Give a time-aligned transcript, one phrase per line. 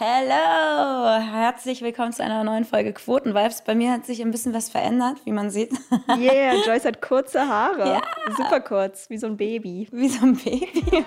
[0.00, 1.18] Hello!
[1.18, 3.62] Herzlich willkommen zu einer neuen Folge Quotenvibes.
[3.62, 5.72] Bei mir hat sich ein bisschen was verändert, wie man sieht.
[6.16, 7.94] Yeah, Joyce hat kurze Haare.
[7.94, 8.02] Ja.
[8.36, 9.88] Super kurz, wie so ein Baby.
[9.90, 10.84] Wie so ein Baby.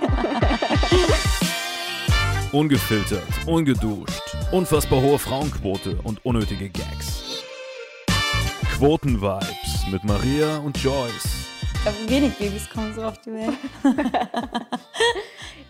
[2.51, 7.45] Ungefiltert, ungeduscht, unfassbar hohe Frauenquote und unnötige Gags.
[8.75, 11.47] Quotenvibes mit Maria und Joyce.
[11.75, 13.57] Ich glaube, wenig Babys kommen so auf die Welt.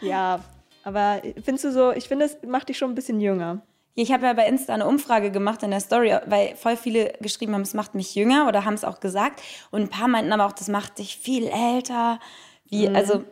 [0.02, 0.40] Ja,
[0.84, 3.61] aber findest du so, ich finde, es macht dich schon ein bisschen jünger.
[3.93, 7.53] Ich habe ja bei Insta eine Umfrage gemacht in der Story, weil voll viele geschrieben
[7.53, 9.41] haben, es macht mich jünger oder haben es auch gesagt.
[9.70, 12.20] Und ein paar meinten aber auch, das macht dich viel älter.
[12.70, 13.25] Wie, also,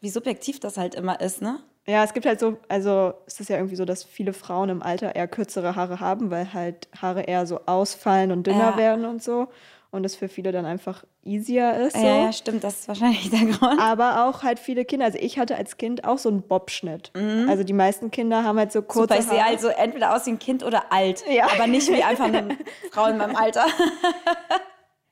[0.00, 1.60] wie subjektiv das halt immer ist, ne?
[1.86, 4.82] Ja, es gibt halt so, also es ist ja irgendwie so, dass viele Frauen im
[4.82, 8.76] Alter eher kürzere Haare haben, weil halt Haare eher so ausfallen und dünner Ja.
[8.76, 9.48] werden und so.
[9.96, 11.96] Und es für viele dann einfach easier ist.
[11.96, 12.04] So.
[12.04, 13.80] Ja, ja, stimmt, das ist wahrscheinlich der Grund.
[13.80, 15.06] Aber auch halt viele Kinder.
[15.06, 17.12] Also ich hatte als Kind auch so einen Bobschnitt.
[17.48, 19.22] Also die meisten Kinder haben halt so kurze Mhm.
[19.22, 21.24] Super, ich sehe also entweder aus wie ein Kind oder alt.
[21.32, 21.48] Ja.
[21.50, 22.58] Aber nicht wie einfach eine
[22.92, 23.64] Frau in meinem Alter.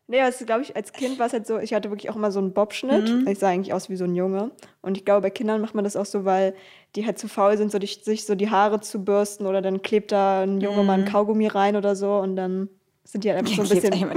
[0.06, 2.30] Nee, also glaube ich, als Kind war es halt so, ich hatte wirklich auch immer
[2.30, 3.08] so einen Bobschnitt.
[3.08, 3.26] Mhm.
[3.26, 4.50] Ich sah eigentlich aus wie so ein Junge.
[4.82, 6.54] Und ich glaube, bei Kindern macht man das auch so, weil
[6.94, 9.80] die halt zu faul sind, so die, sich so die Haare zu bürsten oder dann
[9.80, 12.68] klebt da ein Junge mal ein Kaugummi rein oder so und dann
[13.04, 13.94] sind die halt einfach so ein bisschen.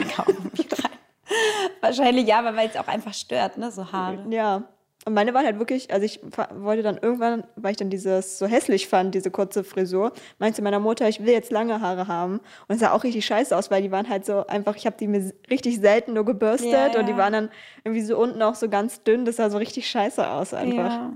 [1.81, 4.25] Wahrscheinlich ja, aber weil es auch einfach stört, ne, so Haare.
[4.29, 4.63] Ja.
[5.05, 6.19] Und meine waren halt wirklich, also ich
[6.55, 10.81] wollte dann irgendwann, weil ich dann dieses so hässlich fand, diese kurze Frisur, meinte meiner
[10.81, 12.41] Mutter, ich will jetzt lange Haare haben.
[12.67, 14.97] Und es sah auch richtig scheiße aus, weil die waren halt so einfach, ich habe
[14.99, 16.99] die mir richtig selten nur gebürstet Ja, ja.
[16.99, 17.49] und die waren dann
[17.85, 19.23] irgendwie so unten auch so ganz dünn.
[19.23, 20.91] Das sah so richtig scheiße aus einfach.
[20.91, 21.13] Ja.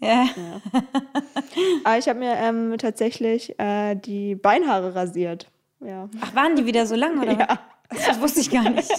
[0.00, 0.26] Ja.
[1.84, 5.50] Aber ich habe mir ähm, tatsächlich äh, die Beinhaare rasiert.
[5.84, 6.08] Ja.
[6.20, 7.32] Ach, waren die wieder so lang, oder?
[7.32, 7.58] Ja.
[7.90, 8.90] Das wusste ich gar nicht.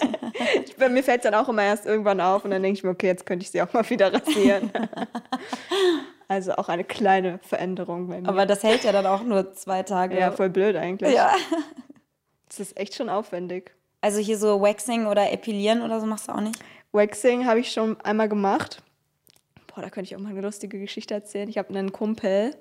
[0.66, 2.84] Ich, bei mir fällt es dann auch immer erst irgendwann auf und dann denke ich
[2.84, 4.72] mir, okay, jetzt könnte ich sie auch mal wieder rasieren.
[6.28, 8.30] also auch eine kleine Veränderung bei mir.
[8.30, 10.18] Aber das hält ja dann auch nur zwei Tage.
[10.18, 11.14] Ja, voll blöd eigentlich.
[11.14, 11.34] Ja.
[12.48, 13.76] Das ist echt schon aufwendig.
[14.00, 16.58] Also hier so Waxing oder Epilieren oder so machst du auch nicht?
[16.94, 18.82] Waxing habe ich schon einmal gemacht.
[19.68, 21.50] Boah, da könnte ich auch mal eine lustige Geschichte erzählen.
[21.50, 22.56] Ich habe einen Kumpel,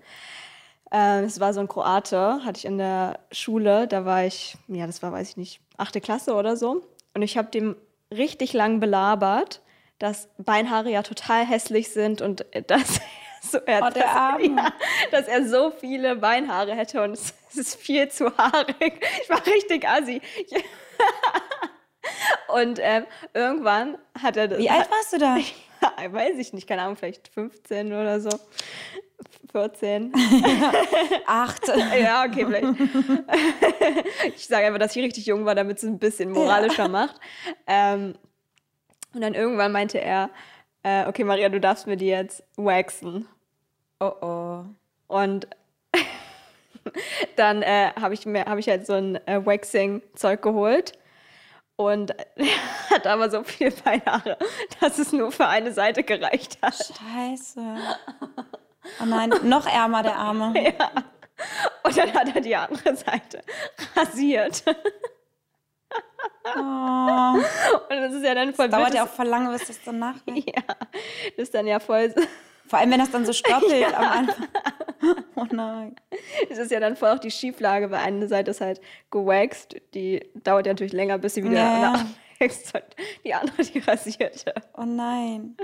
[0.95, 3.89] es war so ein Kroate, hatte ich in der Schule.
[3.89, 6.83] Da war ich, ja, das war, weiß ich nicht, achte Klasse oder so.
[7.15, 7.77] Und ich habe dem
[8.13, 9.61] richtig lang belabert,
[9.99, 13.01] dass Beinhaare ja total hässlich sind und äh, dass
[13.41, 14.73] so, er, Oh, dass, ja,
[15.11, 19.05] dass er so viele Beinhaare hätte und es, es ist viel zu haarig.
[19.23, 20.21] Ich war richtig assi.
[22.49, 24.59] Und ähm, irgendwann hat er das.
[24.59, 25.39] Wie alt warst du da?
[26.13, 28.29] Weiß ich nicht, keine Ahnung, vielleicht 15 oder so.
[29.55, 30.13] 14.
[31.27, 31.69] Acht.
[32.01, 32.67] ja, okay, vielleicht.
[34.35, 37.21] ich sage einfach, dass ich richtig jung war, damit es ein bisschen moralischer macht.
[37.69, 38.17] Ähm,
[39.15, 40.31] und dann irgendwann meinte er,
[40.83, 43.29] äh, okay, Maria, du darfst mir die jetzt waxen.
[44.01, 44.65] Oh oh.
[45.07, 45.47] Und
[47.37, 50.99] dann äh, habe ich mir habe ich halt so ein äh, Waxing-Zeug geholt.
[51.77, 54.37] Und er hat aber so viel Beinhaare,
[54.81, 56.75] dass es nur für eine Seite gereicht hat.
[56.75, 57.77] Scheiße.
[59.01, 60.53] Oh nein, noch ärmer der Arme.
[61.83, 63.43] Und dann hat er die andere Seite
[63.97, 64.63] rasiert.
[66.45, 67.39] Oh.
[67.89, 69.99] Und das ist ja dann voll Dauert blöd, ja auch voll lange, bis das dann
[69.99, 70.45] nachgeht.
[70.57, 70.63] Ja,
[71.37, 72.15] das ist dann ja voll,
[72.67, 74.49] Vor allem, wenn das dann so stoppelt am Anfang.
[75.35, 75.97] Oh nein.
[76.49, 78.81] das ist ja dann voll auch die Schieflage, weil eine Seite ist halt
[79.11, 82.07] gewaxt, die dauert ja natürlich länger, bis sie wieder Ja, ja.
[83.25, 84.55] Die andere, die rasierte.
[84.77, 85.57] Oh nein.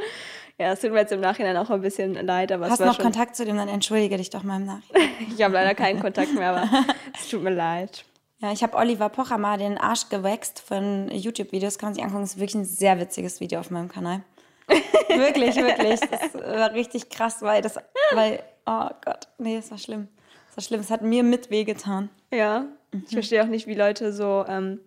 [0.58, 2.96] Ja, es tut mir jetzt im Nachhinein auch ein bisschen leid, aber Hast du noch
[2.96, 5.10] schon, Kontakt zu dem, dann entschuldige dich doch mal im Nachhinein.
[5.36, 6.86] ich habe leider keinen Kontakt mehr, aber
[7.18, 8.04] es tut mir leid.
[8.40, 11.78] Ja, ich habe Oliver Pocher mal den Arsch gewächst von YouTube-Videos.
[11.78, 12.22] Kann man sich angucken.
[12.22, 14.22] Das ist wirklich ein sehr witziges Video auf meinem Kanal.
[14.68, 16.00] wirklich, wirklich.
[16.00, 17.76] Das war richtig krass, weil das,
[18.12, 20.08] weil, oh Gott, nee, das war schlimm.
[20.48, 20.80] Das war schlimm.
[20.80, 22.08] Es hat mir mit wehgetan.
[22.30, 23.04] Ja, Mhm.
[23.06, 24.80] ich verstehe auch nicht, wie Leute so, ähm,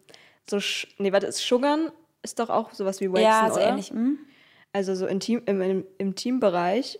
[0.49, 0.59] so,
[0.97, 1.91] nee, warte, ist Sugarn
[2.23, 3.69] ist doch auch sowas wie Waxen, ja, so oder?
[3.69, 3.89] ähnlich.
[3.89, 4.17] Hm?
[4.71, 6.99] Also so intim, im, im, im Teambereich.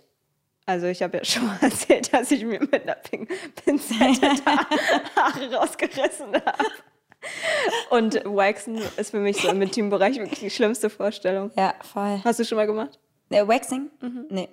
[0.65, 3.27] Also ich habe ja schon mal erzählt, dass ich mir mit einer Pin
[3.63, 4.27] Pinzette
[5.15, 6.65] Haare rausgerissen habe.
[7.89, 11.51] Und Waxen ist für mich so im Teambereich wirklich die schlimmste Vorstellung.
[11.55, 12.21] Ja, voll.
[12.23, 12.99] Hast du schon mal gemacht?
[13.29, 13.89] Äh, Waxing?
[14.01, 14.25] Mhm.
[14.29, 14.49] Nee.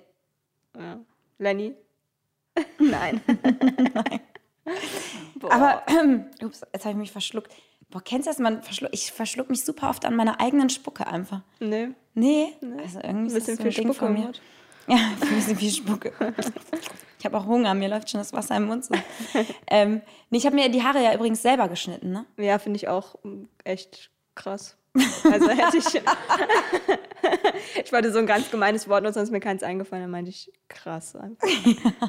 [0.77, 0.99] Ja.
[1.37, 1.75] Lenny?
[2.79, 3.21] Nein.
[5.35, 5.51] Boah.
[5.51, 5.83] Aber,
[6.43, 7.51] ups, jetzt habe ich mich verschluckt.
[7.91, 8.39] Boah, kennst du das?
[8.39, 11.41] Man verschluck, ich verschluck mich super oft an meiner eigenen Spucke einfach.
[11.59, 12.53] nee, Nee,
[12.83, 14.31] also irgendwie ein ist bisschen das so ein viel Ding Spucke von mir.
[14.87, 16.13] Ja, ein bisschen viel Spucke.
[17.19, 18.95] Ich habe auch Hunger, mir läuft schon das Wasser im Mund so.
[19.67, 22.25] ähm, nee, ich habe mir die Haare ja übrigens selber geschnitten, ne?
[22.37, 23.15] Ja, finde ich auch
[23.63, 24.77] echt krass.
[25.23, 25.85] Also hätte ich.
[27.85, 30.03] ich wollte so ein ganz gemeines Wort nutzen, sonst ist mir keins eingefallen.
[30.03, 31.47] Dann meinte ich krass einfach.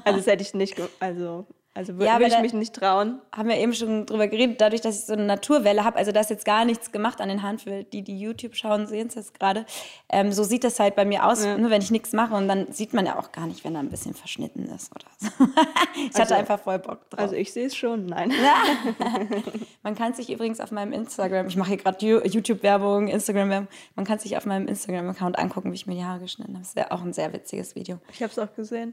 [0.05, 0.77] Also das hätte ich nicht.
[0.99, 3.21] Also Also wür- Ja, würde ich mich nicht trauen.
[3.35, 6.21] haben wir eben schon drüber geredet, dadurch, dass ich so eine Naturwelle habe, also da
[6.21, 9.15] ist jetzt gar nichts gemacht an den Haaren, für die, die YouTube schauen, sehen es
[9.15, 9.65] jetzt gerade.
[10.11, 12.71] Ähm, so sieht das halt bei mir aus, nur wenn ich nichts mache und dann
[12.73, 15.29] sieht man ja auch gar nicht, wenn da ein bisschen verschnitten ist oder so.
[15.97, 17.21] ich hatte Also- einfach voll Bock drauf.
[17.21, 18.33] Also ich sehe es schon, nein.
[19.83, 24.19] man kann sich übrigens auf meinem Instagram, ich mache hier gerade YouTube-Werbung, Instagram-Werbung, man kann
[24.19, 26.63] sich auf meinem Instagram-Account angucken, wie ich mir die Haare geschnitten habe.
[26.65, 27.99] Das wäre auch ein sehr witziges Video.
[28.13, 28.93] Ich habe es auch gesehen.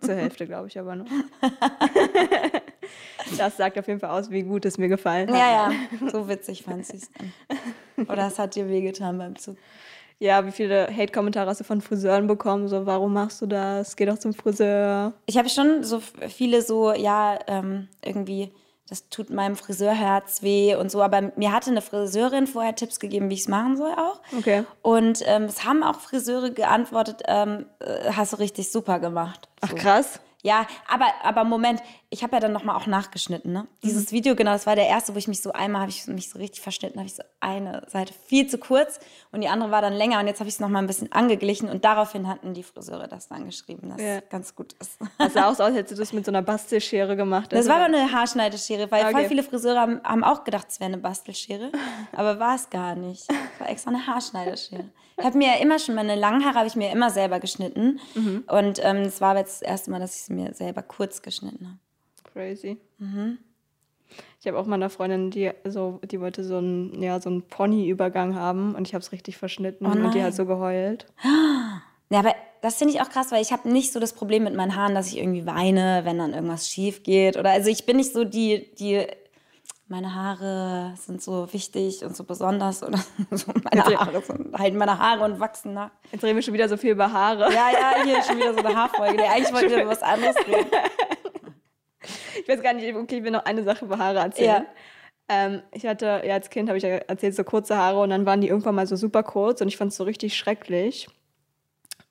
[0.00, 1.06] Zur Hälfte, glaube ich, aber noch.
[3.38, 5.36] das sagt auf jeden Fall aus, wie gut es mir gefallen hat.
[5.36, 8.06] Ja, ja, so witzig fand sie es dann.
[8.06, 9.56] Oder es hat dir wehgetan beim Zug.
[10.18, 12.68] Ja, wie viele Hate-Kommentare hast du von Friseuren bekommen?
[12.68, 13.96] So, warum machst du das?
[13.96, 15.14] Geh doch zum Friseur.
[15.24, 18.52] Ich habe schon so viele so, ja, ähm, irgendwie,
[18.90, 21.00] das tut meinem Friseurherz weh und so.
[21.00, 24.20] Aber mir hatte eine Friseurin vorher Tipps gegeben, wie ich es machen soll auch.
[24.36, 24.64] Okay.
[24.82, 29.48] Und ähm, es haben auch Friseure geantwortet, ähm, äh, hast du richtig super gemacht.
[29.60, 29.76] Ach So.
[29.76, 30.20] krass.
[30.42, 33.66] Ja, aber, aber Moment, ich habe ja dann nochmal auch nachgeschnitten, ne?
[33.82, 36.30] Dieses Video, genau, das war der erste, wo ich mich so einmal, habe ich mich
[36.30, 39.00] so richtig verschnitten, habe ich so eine Seite viel zu kurz
[39.32, 41.68] und die andere war dann länger und jetzt habe ich es nochmal ein bisschen angeglichen
[41.68, 44.16] und daraufhin hatten die Friseure das dann geschrieben, dass Ja.
[44.18, 44.98] es ganz gut ist.
[45.18, 47.52] Das sah auch so aus, als hättest du das mit so einer Bastelschere gemacht.
[47.52, 49.28] Das Also, war aber eine Haarschneideschere, weil voll Okay.
[49.28, 51.70] viele Friseure haben, haben auch gedacht, es wäre eine Bastelschere,
[52.12, 53.24] aber war es gar nicht.
[53.30, 54.84] Es war extra eine Haarschneideschere.
[55.20, 58.00] Ich habe mir ja immer schon, meine langen Haare habe ich mir immer selber geschnitten
[58.46, 61.22] und ähm, es war aber jetzt das erste Mal, dass ich es mir selber kurz
[61.22, 61.78] geschnitten habe.
[62.32, 62.78] Crazy.
[62.98, 63.38] Mhm.
[64.40, 67.42] Ich habe auch mal eine Freundin, die so, die wollte so einen, ja, so einen
[67.42, 71.06] Pony-Übergang haben und ich habe es richtig verschnitten Oh und die hat so geheult.
[72.12, 74.54] Ja, aber das finde ich auch krass, weil ich habe nicht so das Problem mit
[74.54, 77.36] meinen Haaren, dass ich irgendwie weine, wenn dann irgendwas schief geht.
[77.36, 79.06] Oder also ich bin nicht so die, die
[79.90, 82.98] meine Haare sind so wichtig und so besonders oder
[83.32, 83.84] so meine.
[83.84, 85.90] Haare sind halt meine Haare und wachsen nach.
[86.12, 87.52] Jetzt reden wir schon wieder so viel über Haare.
[87.52, 89.16] Ja, ja, hier ist schon wieder so eine Haarfolge.
[89.16, 90.70] Nee, eigentlich wollten wir über was anderes reden.
[92.42, 94.64] Ich weiß gar nicht, okay, ich will noch eine Sache über Haare erzählen.
[94.64, 95.46] Ja.
[95.46, 98.24] Ähm, ich hatte, ja, als Kind habe ich ja erzählt, so kurze Haare und dann
[98.24, 101.08] waren die irgendwann mal so super kurz und ich fand es so richtig schrecklich.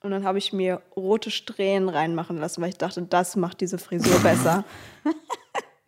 [0.03, 3.79] Und dann habe ich mir rote Strähnen reinmachen lassen, weil ich dachte, das macht diese
[3.79, 4.63] Frisur besser.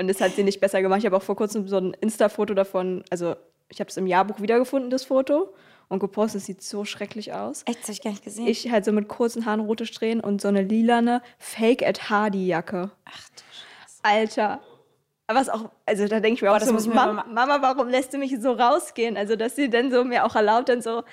[0.01, 0.99] und das hat sie nicht besser gemacht.
[0.99, 3.35] Ich habe auch vor kurzem so ein Insta-Foto davon, also
[3.69, 5.53] ich habe es im Jahrbuch wiedergefunden, das Foto,
[5.87, 7.63] und gepostet, es sieht so schrecklich aus.
[7.65, 8.47] Echt, das habe ich gar nicht gesehen.
[8.47, 12.47] Ich halt so mit kurzen Haaren, rote Strähnen und so eine lilane Fake at Hardy
[12.47, 12.91] Jacke.
[13.05, 13.99] Ach du Scheiße.
[14.03, 14.61] Alter.
[15.27, 16.95] Aber was auch, also da denke ich mir Boah, auch das so, muss ich mir
[16.95, 19.15] Mam mal- Mama, warum lässt du mich so rausgehen?
[19.17, 21.03] Also, dass sie dann so mir auch erlaubt, dann so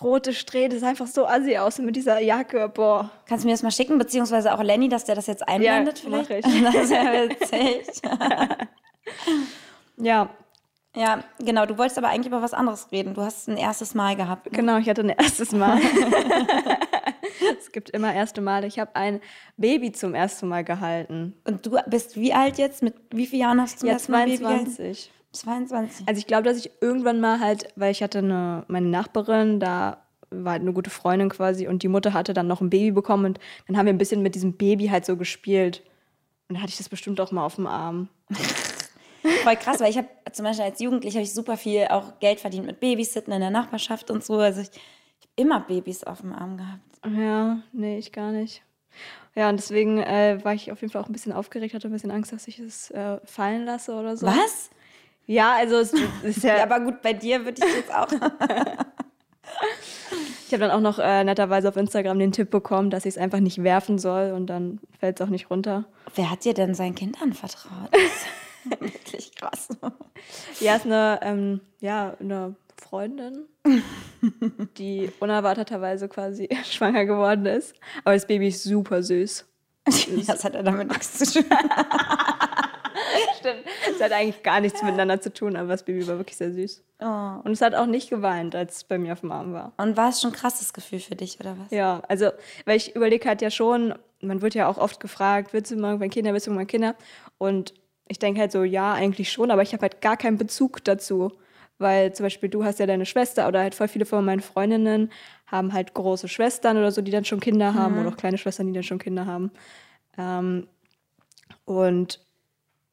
[0.00, 3.10] rote Strähne, das sah einfach so assi aus mit dieser Jacke, boah.
[3.26, 6.24] Kannst du mir das mal schicken, beziehungsweise auch Lenny, dass der das jetzt einblendet mach
[6.26, 6.46] vielleicht?
[6.46, 6.62] ich.
[6.62, 8.02] Das wäre witzig.
[10.00, 10.30] Ja,
[10.94, 11.66] Ja, genau.
[11.66, 13.14] Du wolltest aber eigentlich über was anderes reden.
[13.14, 14.46] Du hast ein erstes Mal gehabt.
[14.46, 14.52] ne?
[14.52, 15.80] genau, ich hatte ein erstes Mal.
[17.58, 18.66] es gibt immer erste Male.
[18.66, 19.20] Ich habe ein
[19.56, 21.34] Baby zum ersten Mal gehalten.
[21.44, 22.82] Und du bist wie alt jetzt?
[22.82, 24.96] Mit wie vielen Jahren hast du Ja, ersten Mal Baby gehalten?
[25.38, 25.68] 22.
[25.68, 26.08] 22.
[26.08, 30.02] Also ich glaube, dass ich irgendwann mal halt, weil ich hatte eine, meine Nachbarin, da
[30.30, 33.24] war halt eine gute Freundin quasi und die Mutter hatte dann noch ein Baby bekommen
[33.26, 35.82] und dann haben wir ein bisschen mit diesem Baby halt so gespielt.
[36.48, 38.08] Und dann hatte ich das bestimmt auch mal auf dem Arm.
[39.42, 42.40] Voll krass, weil ich habe zum Beispiel als Jugendliche habe ich super viel auch Geld
[42.40, 44.34] verdient mit Babysitten in der Nachbarschaft und so.
[44.36, 47.16] Also ich, ich habe immer Babys auf dem Arm gehabt.
[47.16, 48.62] Ja, nee, ich gar nicht.
[49.34, 51.92] Ja, und deswegen äh, war ich auf jeden Fall auch ein bisschen aufgeregt, hatte ein
[51.92, 54.26] bisschen Angst, dass ich es äh, fallen lasse oder so.
[54.26, 54.70] Was?
[55.28, 55.92] Ja, also es
[56.22, 58.08] ist ja, Ja, aber gut, bei dir würde ich jetzt auch.
[60.46, 63.18] ich habe dann auch noch äh, netterweise auf Instagram den Tipp bekommen, dass ich es
[63.18, 65.84] einfach nicht werfen soll und dann fällt es auch nicht runter.
[66.14, 67.90] Wer hat dir denn sein Kind anvertraut?
[67.92, 68.26] Das ist
[68.80, 69.68] Wirklich krass.
[70.60, 73.46] Ja, ist eine, ähm, ja, eine Freundin,
[74.78, 77.74] die unerwarteterweise quasi schwanger geworden ist.
[78.04, 79.46] Aber das Baby ist super süß.
[80.26, 81.50] Das hat ja damit nichts zu tun.
[83.38, 83.64] Stimmt.
[83.90, 86.84] Es hat eigentlich gar nichts miteinander zu tun, aber das Baby war wirklich sehr süß.
[87.00, 87.40] Oh.
[87.44, 89.72] Und es hat auch nicht geweint, als es bei mir auf dem Arm war.
[89.76, 91.70] Und war es schon ein krasses Gefühl für dich, oder was?
[91.70, 92.30] Ja, also,
[92.64, 95.88] weil ich überlege halt ja schon, man wird ja auch oft gefragt, willst du mal
[95.88, 96.94] irgendwann Kinder, willst du mal Kinder?
[97.38, 97.74] Und
[98.08, 101.32] ich denke halt so, ja, eigentlich schon, aber ich habe halt gar keinen Bezug dazu.
[101.80, 105.12] Weil zum Beispiel du hast ja deine Schwester oder halt voll viele von meinen Freundinnen
[105.46, 108.66] haben halt große Schwestern oder so, die dann schon Kinder haben oder auch kleine Schwestern,
[108.66, 109.52] die dann schon Kinder haben.
[110.18, 110.66] Ähm,
[111.64, 112.20] und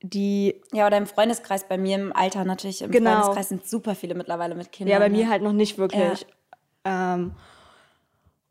[0.10, 3.12] die, Ja, oder im Freundeskreis, bei mir im Alter natürlich, im Genau.
[3.12, 4.92] Freundeskreis sind super viele mittlerweile mit Kindern.
[4.94, 5.18] ja, bei ne?
[5.18, 6.26] mir halt noch nicht wirklich.
[6.84, 7.32] Ähm,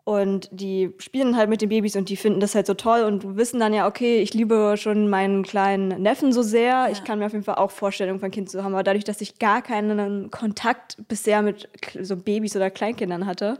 [0.06, 3.36] und die spielen halt mit den Babys und die finden das halt so toll und
[3.38, 6.88] wissen dann ja, okay, ich liebe schon meinen kleinen Neffen so sehr.
[6.92, 8.74] Ich kann mir auf jeden Fall auch vorstellen, irgendwann ein Kind zu haben.
[8.74, 11.70] Aber dadurch, dass ich gar keinen Kontakt bisher mit
[12.02, 13.58] so Babys oder Kleinkindern hatte,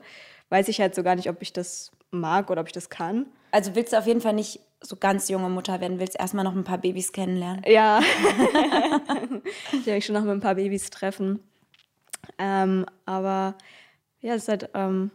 [0.51, 3.27] weiß ich halt so gar nicht, ob ich das mag oder ob ich das kann.
[3.51, 6.55] Also willst du auf jeden Fall nicht so ganz junge Mutter werden, willst erstmal noch
[6.55, 7.63] ein paar Babys kennenlernen.
[7.67, 8.01] Ja.
[9.73, 11.41] ich werde mich schon noch mit ein paar Babys treffen.
[12.39, 13.55] Ähm, aber
[14.21, 15.11] ja, es ist halt ähm,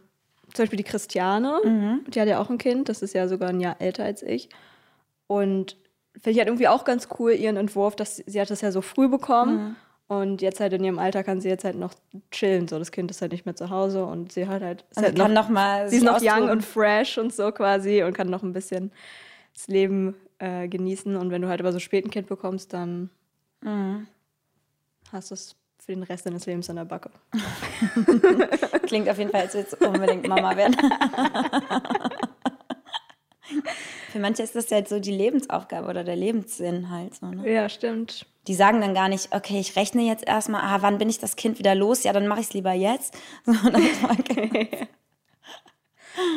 [0.54, 1.60] zum Beispiel die Christiane,
[2.08, 4.48] die hat ja auch ein Kind, das ist ja sogar ein Jahr älter als ich.
[5.26, 5.76] Und
[6.14, 8.72] finde ich halt irgendwie auch ganz cool, ihren Entwurf, dass sie, sie hat das ja
[8.72, 9.76] so früh bekommen.
[10.10, 11.94] Und jetzt halt in ihrem Alter kann sie jetzt halt noch
[12.32, 12.66] chillen.
[12.66, 14.84] So, das Kind ist halt nicht mehr zu Hause und sie hat halt.
[14.96, 16.50] Und halt kann noch mal Sie ist noch young austoben.
[16.50, 18.90] und fresh und so quasi und kann noch ein bisschen
[19.54, 21.14] das Leben äh, genießen.
[21.14, 23.08] Und wenn du halt aber so spät ein Kind bekommst, dann
[23.62, 24.08] Mhm.
[25.12, 27.10] hast du es für den Rest deines Lebens an der Backe.
[28.88, 30.74] Klingt auf jeden Fall, als du unbedingt Mama werden.
[34.12, 37.26] Für manche ist das ja halt so die Lebensaufgabe oder der Lebenssinn halt so.
[37.26, 37.48] Ne?
[37.52, 38.26] Ja, stimmt.
[38.46, 41.36] Die sagen dann gar nicht, okay, ich rechne jetzt erstmal, ah, wann bin ich das
[41.36, 42.04] Kind wieder los?
[42.04, 43.16] Ja, dann mache ich es lieber jetzt.
[43.44, 44.88] Sondern okay.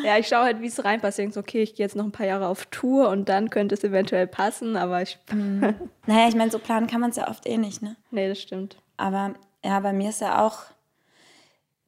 [0.04, 1.18] Ja, ich schaue halt, wie es reinpasst.
[1.18, 3.50] Ich denke so, okay, ich gehe jetzt noch ein paar Jahre auf Tour und dann
[3.50, 5.18] könnte es eventuell passen, aber ich.
[6.06, 7.96] Naja, ich meine, so planen kann man es ja oft eh nicht, ne?
[8.12, 8.78] nee, das stimmt.
[8.98, 9.34] Aber
[9.64, 10.60] ja, bei mir ist ja auch,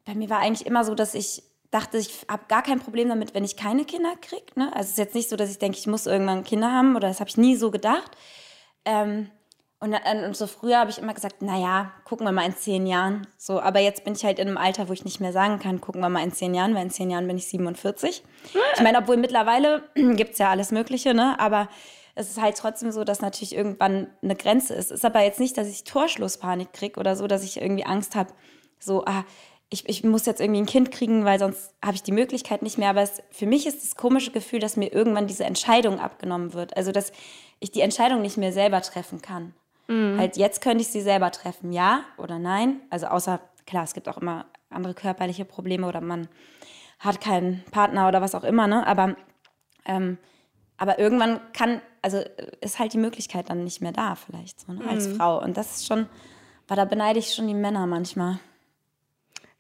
[0.06, 3.34] bei mir war eigentlich immer so, dass ich dachte, ich habe gar kein Problem damit,
[3.34, 4.46] wenn ich keine Kinder kriege.
[4.56, 4.72] Ne?
[4.74, 7.10] Also es ist jetzt nicht so, dass ich denke, ich muss irgendwann Kinder haben oder
[7.10, 8.12] das habe ich nie so gedacht.
[8.86, 9.30] Ähm,
[9.80, 12.88] und, dann- und so früher habe ich immer gesagt, naja, gucken wir mal in zehn
[12.88, 13.28] Jahren.
[13.38, 15.82] So, aber jetzt bin ich halt in einem Alter, wo ich nicht mehr sagen kann,
[15.82, 18.24] gucken wir mal in zehn Jahren, weil in zehn Jahren bin ich 47.
[18.76, 21.40] Ich meine, obwohl mittlerweile gibt es ja alles Mögliche, ne?
[21.40, 21.68] aber
[22.16, 24.86] es ist halt trotzdem so, dass natürlich irgendwann eine Grenze ist.
[24.86, 28.16] Es ist aber jetzt nicht, dass ich Torschlusspanik kriege oder so, dass ich irgendwie Angst
[28.16, 28.32] habe,
[28.80, 29.26] so, ah,
[29.70, 32.78] ich, ich muss jetzt irgendwie ein Kind kriegen, weil sonst habe ich die Möglichkeit nicht
[32.78, 32.90] mehr.
[32.92, 36.78] Aber es, für mich ist das komische Gefühl, dass mir irgendwann diese Entscheidung abgenommen wird.
[36.78, 37.12] Also, dass
[37.60, 39.54] ich die Entscheidung nicht mehr selber treffen kann.
[40.18, 42.82] Halt, jetzt könnte ich sie selber treffen, ja oder nein.
[42.90, 46.28] Also, außer, klar, es gibt auch immer andere körperliche Probleme oder man
[47.00, 48.86] hat keinen Partner oder was auch immer, ne?
[48.88, 49.16] Aber,
[49.86, 50.18] ähm,
[50.78, 52.22] aber irgendwann kann, also
[52.62, 54.88] ist halt die Möglichkeit dann nicht mehr da, vielleicht so, ne?
[54.88, 55.42] als Frau.
[55.42, 56.08] Und das ist schon,
[56.68, 58.40] weil da beneide ich schon die Männer manchmal.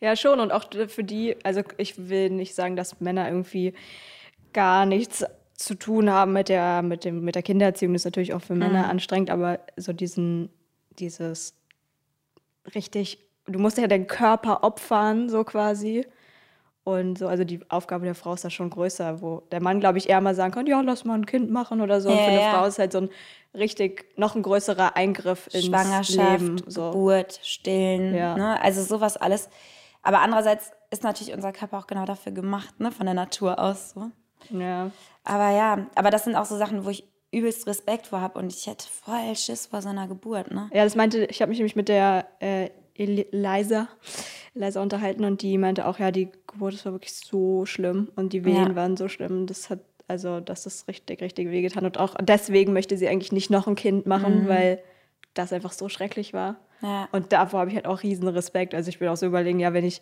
[0.01, 0.39] Ja, schon.
[0.39, 3.73] Und auch für die, also ich will nicht sagen, dass Männer irgendwie
[4.53, 5.25] gar nichts
[5.55, 7.93] zu tun haben mit der, mit dem, mit der Kindererziehung.
[7.93, 10.49] Das ist natürlich auch für Männer anstrengend, aber so diesen,
[10.99, 11.55] dieses
[12.73, 16.05] richtig, du musst ja deinen Körper opfern, so quasi.
[16.83, 19.97] Und so, also die Aufgabe der Frau ist da schon größer, wo der Mann, glaube
[19.97, 22.09] ich, eher mal sagen kann, ja, lass mal ein Kind machen oder so.
[22.09, 22.51] Und Ja, für eine ja.
[22.53, 23.09] Frau ist halt so ein
[23.55, 26.61] richtig, noch ein größerer Eingriff ins Schwangerschaft, Leben.
[26.67, 26.91] So.
[26.91, 28.37] Geburt, Stillen, Ja.
[28.37, 28.61] ne?
[28.61, 29.49] also sowas alles.
[30.03, 32.91] Aber andererseits ist natürlich unser Körper auch genau dafür gemacht, ne?
[32.91, 33.91] von der Natur aus.
[33.91, 34.11] So.
[34.51, 34.91] Ja.
[35.25, 38.53] Aber ja, aber das sind auch so Sachen, wo ich übelst Respekt vor habe und
[38.53, 40.51] ich hätte voll Schiss vor so einer Geburt.
[40.51, 40.69] Ne?
[40.73, 43.89] Ja, das meinte, ich habe mich nämlich mit der äh, Eliza,
[44.53, 48.45] Eliza unterhalten und die meinte auch, ja, die Geburt war wirklich so schlimm und die
[48.45, 48.75] Wehen Ja.
[48.75, 49.47] waren so schlimm.
[49.47, 51.85] Das hat, also, dass das richtig, richtig wehgetan.
[51.85, 54.79] Und auch deswegen möchte sie eigentlich nicht noch ein Kind machen, weil
[55.33, 56.55] das einfach so schrecklich war.
[56.81, 57.09] Ja.
[57.11, 58.73] Und davor habe ich halt auch riesen Respekt.
[58.73, 59.99] Also ich bin auch so überlegen, ja, wenn ich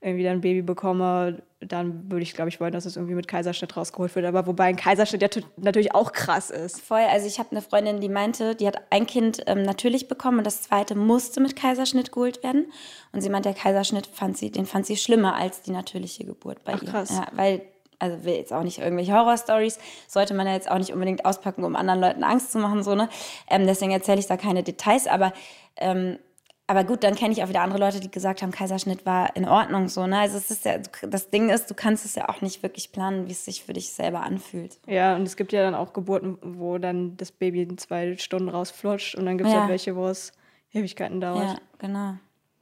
[0.00, 3.28] irgendwie dann ein Baby bekomme, dann würde ich, glaube ich, wollen, dass es irgendwie mit
[3.28, 4.26] Kaiserschnitt rausgeholt wird.
[4.26, 6.80] Aber wobei ein Kaiserschnitt ja natürlich auch krass ist.
[6.80, 10.38] Voll, also ich habe eine Freundin, die meinte, die hat ein Kind ähm, natürlich bekommen
[10.38, 12.66] und das zweite musste mit Kaiserschnitt geholt werden.
[13.12, 16.64] Und sie meinte, der Kaiserschnitt fand sie, den fand sie schlimmer als die natürliche Geburt
[16.64, 16.88] bei Ach, ihr.
[16.88, 17.10] krass.
[17.10, 17.62] Ja, weil,
[17.98, 21.64] also will jetzt auch nicht irgendwelche Horrorstories, sollte man ja jetzt auch nicht unbedingt auspacken,
[21.64, 23.08] um anderen Leuten Angst zu machen, so, ne?
[23.48, 25.32] Ähm, deswegen erzähle ich da keine Details, aber
[25.76, 26.18] ähm,
[26.66, 29.46] aber gut, dann kenne ich auch wieder andere Leute, die gesagt haben, Kaiserschnitt war in
[29.46, 30.06] Ordnung so.
[30.06, 30.18] Ne?
[30.18, 33.26] Also es ist ja, das Ding ist, du kannst es ja auch nicht wirklich planen,
[33.28, 34.78] wie es sich für dich selber anfühlt.
[34.86, 38.48] Ja, und es gibt ja dann auch Geburten, wo dann das Baby in zwei Stunden
[38.48, 39.60] rausflutscht und dann gibt es Ja.
[39.60, 40.32] halt welche, wo es
[40.72, 41.48] Ewigkeiten dauert.
[41.52, 42.14] Ja, genau.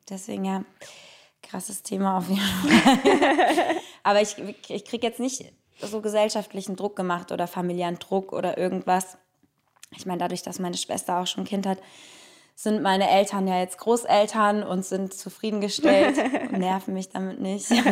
[0.09, 0.65] Deswegen ja,
[1.43, 3.77] krasses Thema auf jeden Fall.
[4.03, 4.37] Aber ich,
[4.69, 5.45] ich kriege jetzt nicht
[5.81, 9.17] so gesellschaftlichen Druck gemacht oder familiären Druck oder irgendwas.
[9.97, 11.79] Ich meine, dadurch, dass meine Schwester auch schon ein Kind hat,
[12.55, 16.19] sind meine Eltern ja jetzt Großeltern und sind zufriedengestellt
[16.53, 17.73] und nerven mich damit nicht.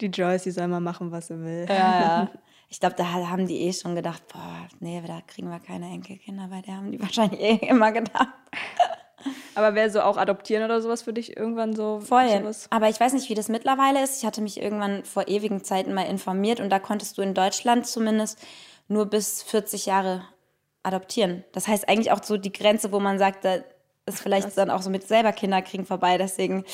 [0.00, 1.66] Die Joyce, die soll mal machen, was sie will.
[1.68, 2.30] Ja, ja.
[2.72, 6.46] Ich glaube, da haben die eh schon gedacht, boah, nee, da kriegen wir keine Enkelkinder,
[6.50, 8.28] weil der haben die wahrscheinlich eh immer gedacht.
[9.56, 12.00] Aber wäre so auch adoptieren oder sowas für dich irgendwann so?
[12.00, 12.28] Voll.
[12.28, 12.68] Sowas?
[12.70, 14.18] Aber ich weiß nicht, wie das mittlerweile ist.
[14.18, 17.88] Ich hatte mich irgendwann vor ewigen Zeiten mal informiert und da konntest du in Deutschland
[17.88, 18.38] zumindest
[18.86, 20.22] nur bis 40 Jahre
[20.82, 21.44] adoptieren.
[21.52, 23.56] Das heißt eigentlich auch so die Grenze, wo man sagt, da
[24.06, 26.16] ist vielleicht dann auch so mit selber Kinder kriegen vorbei.
[26.18, 26.64] Deswegen,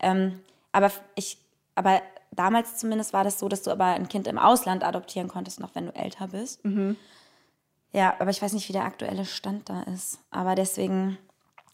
[0.00, 0.40] ähm,
[0.72, 1.38] aber ich,
[1.74, 2.02] aber
[2.32, 5.74] damals zumindest war das so, dass du aber ein Kind im Ausland adoptieren konntest, noch
[5.74, 6.60] wenn du älter bist.
[7.92, 10.18] Ja, aber ich weiß nicht, wie der aktuelle Stand da ist.
[10.30, 11.18] Aber deswegen,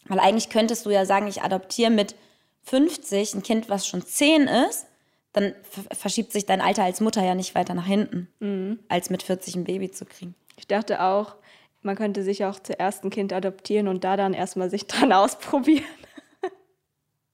[0.05, 2.15] weil eigentlich könntest du ja sagen, ich adoptiere mit
[2.63, 4.85] 50 ein Kind, was schon 10 ist,
[5.31, 5.53] dann
[5.91, 8.79] verschiebt sich dein Alter als Mutter ja nicht weiter nach hinten, Mhm.
[8.89, 10.35] als mit 40 ein Baby zu kriegen.
[10.57, 11.35] Ich dachte auch,
[11.81, 15.85] man könnte sich auch zuerst ein Kind adoptieren und da dann erstmal sich dran ausprobieren.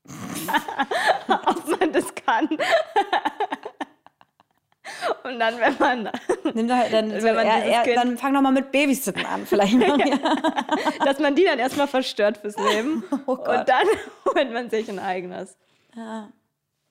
[1.27, 2.47] Ob man das kann.
[5.23, 6.09] und dann, wenn man,
[6.53, 8.71] Nimm doch, dann, so, Wenn man eher, dieses eher, Kind- dann fang doch mal mit
[8.71, 9.73] Babysitten an, vielleicht.
[9.73, 9.97] Noch.
[11.05, 13.03] dass man die dann erstmal verstört fürs Leben.
[13.27, 13.87] Oh und dann
[14.25, 15.57] holt man sich ein eigenes.
[15.95, 16.29] Der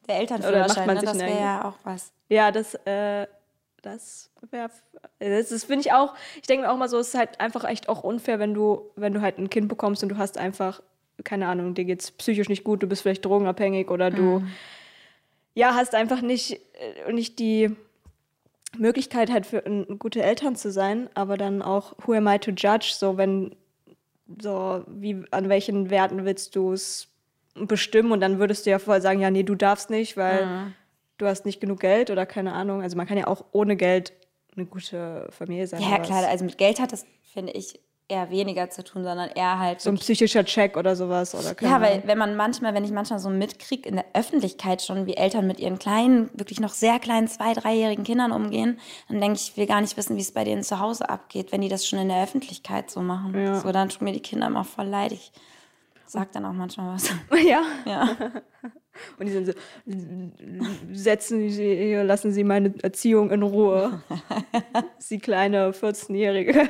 [0.09, 1.01] Oder Elternführerschein, macht man ne?
[1.01, 2.13] sich das wäre ja auch was.
[2.29, 3.27] Ja, das, äh,
[3.85, 4.71] das wäre,
[5.19, 7.65] das, das finde ich auch, ich denke mir auch mal so, es ist halt einfach
[7.65, 10.83] echt auch unfair, wenn du, wenn du halt ein Kind bekommst und du hast einfach,
[11.23, 14.43] keine Ahnung, dir geht's psychisch nicht gut, du bist vielleicht drogenabhängig oder du,
[15.55, 17.77] ja, hast einfach nicht, äh, nicht die
[18.77, 22.51] Möglichkeit halt für ein, gute Eltern zu sein, aber dann auch, who am I to
[22.51, 23.55] judge, so wenn,
[24.41, 27.09] so, wie, an welchen Werten willst du es
[27.55, 28.11] bestimmen?
[28.13, 30.73] Und dann würdest du ja vorher sagen, ja, nee, du darfst nicht, weil
[31.19, 32.83] du hast nicht genug Geld oder keine Ahnung.
[32.83, 34.13] Also man kann ja auch ohne Geld
[34.57, 35.83] eine gute Familie sein.
[35.83, 39.59] Ja, klar, also mit Geld hat das, finde ich, eher weniger zu tun, sondern eher
[39.59, 41.35] halt So ein psychischer Check oder sowas.
[41.35, 45.07] Oder Ja, weil wenn man manchmal, wenn ich manchmal so mitkriege in der Öffentlichkeit schon,
[45.07, 48.79] wie Eltern mit ihren kleinen, wirklich noch sehr kleinen, zwei-, dreijährigen Kindern umgehen,
[49.09, 51.51] dann denke ich, ich will gar nicht wissen, wie es bei denen zu Hause abgeht,
[51.51, 53.35] wenn die das schon in der Öffentlichkeit so machen.
[53.35, 53.61] Ja.
[53.61, 55.13] So, dann tun mir die Kinder immer voll leid.
[55.13, 55.33] Ich
[56.05, 57.11] sag dann auch manchmal was.
[57.43, 57.63] Ja.
[57.87, 58.17] Ja.
[59.19, 59.53] Und die sind so,
[60.93, 64.03] setzen Sie, lassen Sie meine Erziehung in Ruhe.
[64.99, 66.69] Sie kleine 14-Jährige.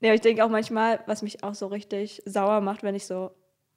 [0.00, 3.30] ja, ich denke auch manchmal, was mich auch so richtig sauer macht, wenn ich so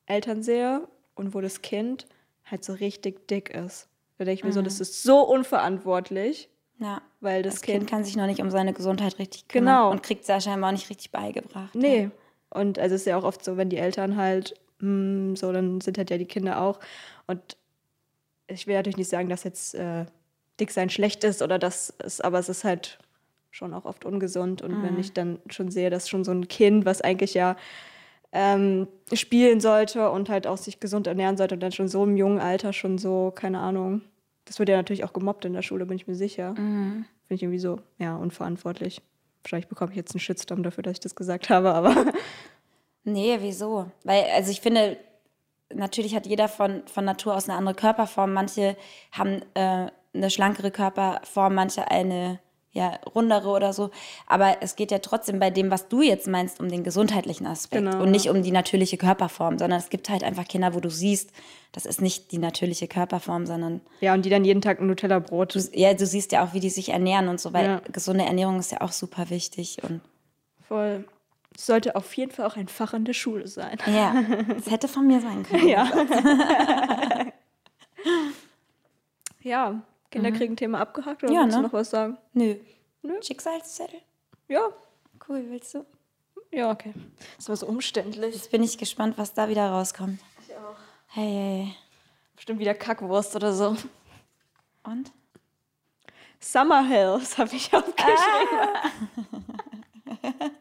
[0.06, 2.06] Eltern sehe und wo das Kind
[2.46, 3.88] halt so richtig dick ist.
[4.18, 6.50] Da denke ich mir so, das ist so unverantwortlich,
[6.80, 7.01] ja.
[7.20, 9.92] weil das, Das Kind Kind kann sich noch nicht um seine Gesundheit richtig kümmern Genau.
[9.92, 11.74] und kriegt es ja scheinbar auch nicht richtig beigebracht.
[11.74, 12.10] Nee.
[12.50, 15.81] Und also es ist ja auch oft so, wenn die Eltern halt mm, so, dann
[15.81, 16.79] sind halt ja die Kinder auch.
[17.27, 17.57] Und
[18.47, 20.05] ich will natürlich nicht sagen, dass jetzt äh,
[20.59, 22.99] dick sein schlecht ist oder das ist, aber es ist halt
[23.51, 24.61] schon auch oft ungesund.
[24.61, 27.55] Und wenn ich dann schon sehe, dass schon so ein Kind, was eigentlich ja
[28.31, 32.17] ähm, spielen sollte und halt auch sich gesund ernähren sollte und dann schon so im
[32.17, 34.01] jungen Alter schon so, keine Ahnung.
[34.46, 36.55] Das wird ja natürlich auch gemobbt in der Schule, bin ich mir sicher.
[37.27, 39.01] Finde ich irgendwie so, ja, unverantwortlich.
[39.43, 41.96] Wahrscheinlich bekomme ich jetzt einen Shitstorm dafür, dass ich das gesagt habe, aber
[43.03, 43.87] Nee, wieso?
[44.03, 44.98] Weil, also ich finde,
[45.74, 48.33] natürlich hat jeder von, von Natur aus eine andere Körperform.
[48.33, 48.77] Manche
[49.11, 52.39] haben äh, eine schlankere Körperform, manche eine
[52.75, 53.92] ja, rundere oder so.
[54.25, 57.85] Aber es geht ja trotzdem bei dem, was du jetzt meinst, um den gesundheitlichen Aspekt
[57.85, 60.89] Genau, und nicht um die natürliche Körperform, sondern es gibt halt einfach Kinder, wo du
[60.89, 61.29] siehst,
[61.72, 65.53] das ist nicht die natürliche Körperform, sondern ja, und die dann jeden Tag ein Nutella-Brot.
[65.53, 67.81] du, ja, du siehst ja auch, wie die sich ernähren und so, weil Ja.
[67.92, 69.77] gesunde Ernährung ist ja auch super wichtig.
[69.83, 70.01] Und
[70.68, 71.05] Voll.
[71.57, 73.77] Sollte auf jeden Fall auch ein Fach in der Schule sein.
[73.87, 74.22] ja,
[74.55, 75.68] das hätte von mir sein können.
[75.68, 75.87] Ja.
[79.42, 81.68] ja, Kinder kriegen Thema abgehakt oder Ja, willst du ne?
[81.68, 82.18] noch was sagen?
[82.33, 82.55] Nö.
[83.22, 84.00] Schicksalszettel?
[84.48, 84.61] Ja,
[85.27, 85.85] Cool, willst du?
[86.51, 86.94] ja, okay.
[87.37, 88.35] Das war so umständlich.
[88.35, 90.20] Jetzt bin ich gespannt, was da wieder rauskommt.
[90.46, 90.75] Ich auch.
[91.07, 91.75] Hey, hey, hey.
[92.35, 93.77] Bestimmt wieder Kackwurst oder so.
[94.83, 95.11] Und?
[96.39, 98.68] Summer Hills habe ich aufgeschrieben.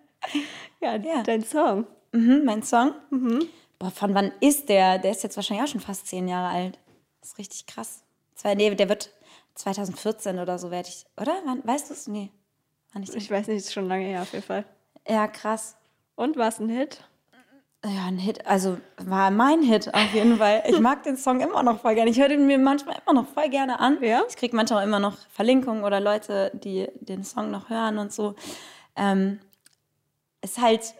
[0.82, 1.22] ja, Ja.
[1.22, 1.86] dein Song.
[2.12, 2.92] Mhm, mein Song?
[3.78, 4.98] Boah, von wann ist der?
[4.98, 6.78] Der ist jetzt wahrscheinlich auch schon fast zehn Jahre alt.
[7.20, 8.02] Das ist richtig krass.
[8.34, 9.10] Zwei, nee, der wird
[9.54, 11.04] 2014 oder so werde ich.
[11.20, 11.32] Oder?
[11.44, 12.06] Wann, weißt du es?
[12.08, 12.30] Nee.
[12.92, 14.64] Wann ich Ich weiß nicht, ist schon lange her auf jeden Fall.
[15.08, 15.76] ja, krass.
[16.14, 17.02] Und war es ein Hit?
[17.84, 20.62] Ja, ein Hit, also war mein Hit auf jeden Fall.
[20.68, 22.10] Ich mag den Song immer noch voll gerne.
[22.10, 23.98] Ich höre den mir manchmal immer noch voll gerne an.
[24.02, 24.22] Ja?
[24.28, 28.36] Ich kriege manchmal immer noch Verlinkungen oder Leute, die den Song noch hören und so.
[28.94, 29.40] Ähm,
[30.42, 30.94] ist halt,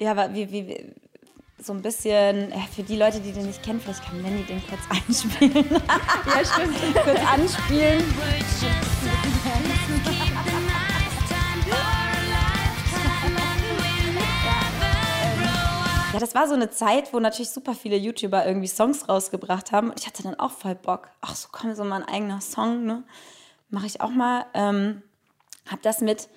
[0.00, 0.94] ja, wie, wie,
[1.62, 4.80] so ein bisschen, für die Leute, die den nicht kennen, vielleicht kann Lenny den kurz
[4.90, 5.80] einspielen.
[6.26, 6.76] Ja, stimmt.
[7.04, 8.02] kurz anspielen.
[16.12, 19.90] Ja, das war so eine Zeit, wo natürlich super viele YouTuber irgendwie Songs rausgebracht haben.
[19.90, 21.08] Und ich hatte dann auch voll Bock.
[21.20, 23.04] Ach, so komm, so mein eigener Song, ne?
[23.68, 24.46] Mache ich auch mal.
[24.54, 25.02] Ähm,
[25.70, 26.28] hab das mit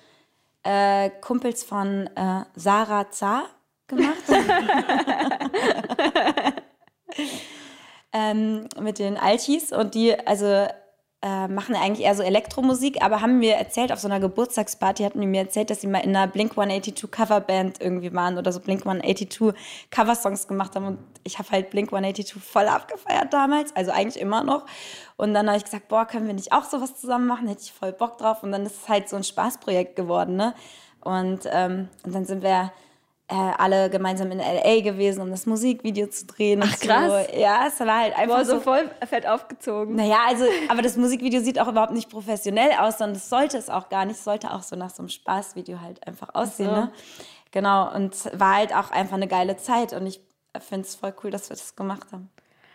[0.64, 3.44] äh, Kumpels von äh, Sarah Zar
[3.86, 4.16] gemacht.
[8.12, 9.72] ähm, mit den Altis.
[9.72, 10.66] Und die, also
[11.24, 15.22] äh, machen eigentlich eher so Elektromusik, aber haben mir erzählt, auf so einer Geburtstagsparty hatten
[15.22, 18.60] die mir erzählt, dass sie mal in einer Blink 182 Coverband irgendwie waren oder so
[18.60, 19.54] Blink 182
[19.90, 20.84] Coversongs gemacht haben.
[20.86, 24.66] Und ich habe halt Blink 182 voll abgefeiert damals, also eigentlich immer noch.
[25.16, 27.48] Und dann habe ich gesagt, boah, können wir nicht auch sowas zusammen machen?
[27.48, 28.42] Hätte ich voll Bock drauf.
[28.42, 30.52] Und dann ist es halt so ein Spaßprojekt geworden, ne?
[31.00, 32.70] Und, ähm, und dann sind wir
[33.28, 34.80] äh, alle gemeinsam in L.A.
[34.82, 36.60] gewesen, um das Musikvideo zu drehen.
[36.62, 36.86] Ach, und so.
[36.86, 37.26] krass.
[37.34, 39.96] Ja, es war halt einfach Boah, so so voll fett aufgezogen.
[39.96, 43.70] naja, also, aber das Musikvideo sieht auch überhaupt nicht professionell aus, sondern das sollte es
[43.70, 44.18] auch gar nicht.
[44.18, 46.74] Es sollte auch so nach so einem Spaßvideo halt einfach aussehen, so.
[46.76, 46.92] ne?
[47.50, 50.20] Genau, und es war halt auch einfach eine geile Zeit und ich
[50.58, 52.28] finde es voll cool, dass wir das gemacht haben.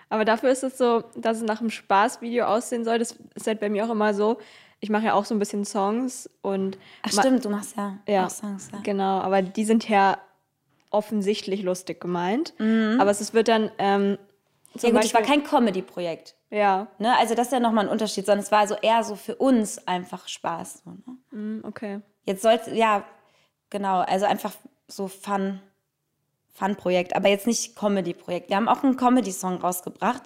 [0.10, 2.98] Aber dafür ist es so, dass es nach einem Spaßvideo aussehen soll.
[2.98, 4.38] Das ist halt bei mir auch immer so.
[4.80, 8.26] Ich mache ja auch so ein bisschen Songs und Ach stimmt, du machst ja, Ja,
[8.26, 8.80] auch Songs, ja.
[8.82, 9.20] genau.
[9.20, 10.18] Aber die sind ja
[10.92, 12.54] offensichtlich lustig gemeint.
[12.60, 14.18] Aber es wird dann ähm,
[14.74, 16.36] Ja zum gut, es war Beispiel- kein Comedy-Projekt.
[16.52, 17.16] Ja, Ne?
[17.18, 19.88] Also das ist ja nochmal ein Unterschied, sondern es war so eher so für uns
[19.88, 20.82] einfach Spaß.
[20.84, 21.18] So, ne?
[21.30, 22.02] hm, okay.
[22.26, 23.04] Jetzt sollte, ja,
[23.70, 24.54] genau, also einfach
[24.88, 25.60] so Fun,
[26.56, 28.50] Fun-Projekt, aber jetzt nicht Comedy-Projekt.
[28.50, 30.24] Wir haben auch einen Comedy-Song rausgebracht,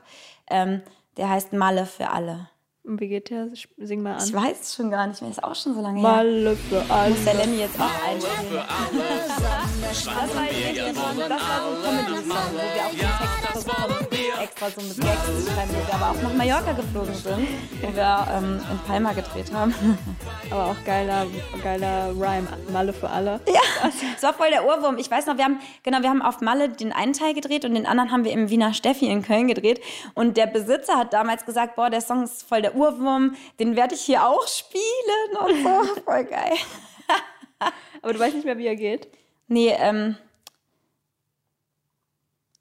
[0.49, 0.82] ähm,
[1.17, 2.49] der heißt Malle für alle.
[2.86, 3.48] Und wie geht der?
[3.78, 4.28] Sing mal an.
[4.28, 6.10] Ich weiß es schon gar nicht mehr, ist auch schon so lange her.
[6.10, 7.12] Malle für alle.
[7.12, 8.52] Muss der Lenny jetzt auch einspielen.
[8.52, 8.60] Das
[9.41, 11.17] war, das war so ein Comedy-Song,
[12.52, 14.06] wo wir auch den Text bekommen,
[14.41, 17.47] extra so mit Gags schreiben, wo wir aber auch nach Mallorca geflogen sind,
[17.82, 19.73] wo wir ähm, in Palma gedreht haben.
[20.52, 21.26] Aber auch geiler,
[21.63, 22.47] geiler Rhyme.
[22.71, 23.39] Malle für alle.
[23.47, 23.62] Ja,
[24.13, 24.97] das war voll der Ohrwurm.
[24.97, 27.73] Ich weiß noch, wir haben, genau, wir haben auf Malle den einen Teil gedreht und
[27.73, 29.82] den anderen haben wir im Wiener Steffi in Köln gedreht.
[30.13, 33.95] Und der Besitzer hat damals gesagt, boah, der Song ist voll der Urwurm, den werde
[33.95, 36.02] ich hier auch spielen und so.
[36.06, 36.54] Voll geil.
[38.02, 39.08] Aber du weißt nicht mehr, wie er geht.
[39.47, 40.17] Nee, ähm,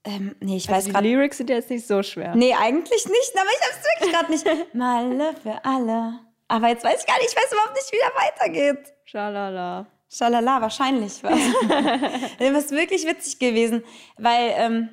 [0.04, 1.08] ähm, nee, ich weiß Also die gerade.
[1.08, 2.34] Lyrics sind ja jetzt nicht so schwer.
[2.34, 4.74] Nee, eigentlich nicht, aber ich hab's wirklich gerade nicht.
[4.74, 6.18] Malle für alle.
[6.48, 8.94] Aber jetzt weiß ich gar nicht, ich weiß überhaupt nicht, wie der weitergeht.
[9.04, 9.86] Schalala.
[10.10, 11.38] Schalala, wahrscheinlich was.
[12.38, 13.82] das ist wirklich witzig gewesen,
[14.18, 14.88] weil ähm,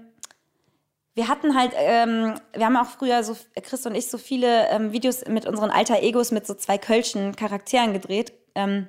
[1.15, 4.93] wir hatten halt, ähm, wir haben auch früher so, Chris und ich, so viele ähm,
[4.93, 8.31] Videos mit unseren alter Egos mit so zwei Kölschen Charakteren gedreht.
[8.55, 8.87] Ähm,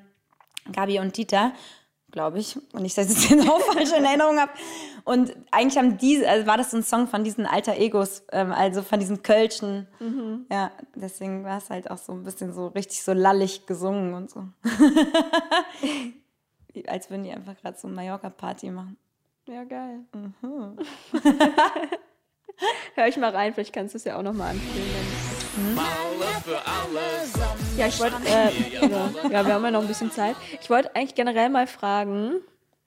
[0.71, 1.53] Gabi und Dieter,
[2.11, 2.59] glaube ich.
[2.73, 4.53] Und ich das jetzt genau falsch in Erinnerung habe.
[5.05, 8.53] Und eigentlich haben diese, also war das so ein Song von diesen alter Egos, ähm,
[8.53, 9.87] also von diesen Kölschen.
[10.51, 14.31] Ja, deswegen war es halt auch so ein bisschen so richtig so lallig gesungen und
[14.31, 14.45] so.
[16.87, 18.97] Als würden die einfach gerade so eine Mallorca-Party machen.
[19.49, 20.01] Ja, geil.
[20.15, 20.79] Mhm.
[22.95, 24.87] Hör ich mal rein, vielleicht kannst du es ja auch nochmal anspielen.
[27.35, 27.60] Dann.
[27.81, 30.37] Ja, ich wollte, äh, also, ja, wir haben ja noch ein bisschen Zeit.
[30.61, 32.35] Ich wollte eigentlich generell mal fragen,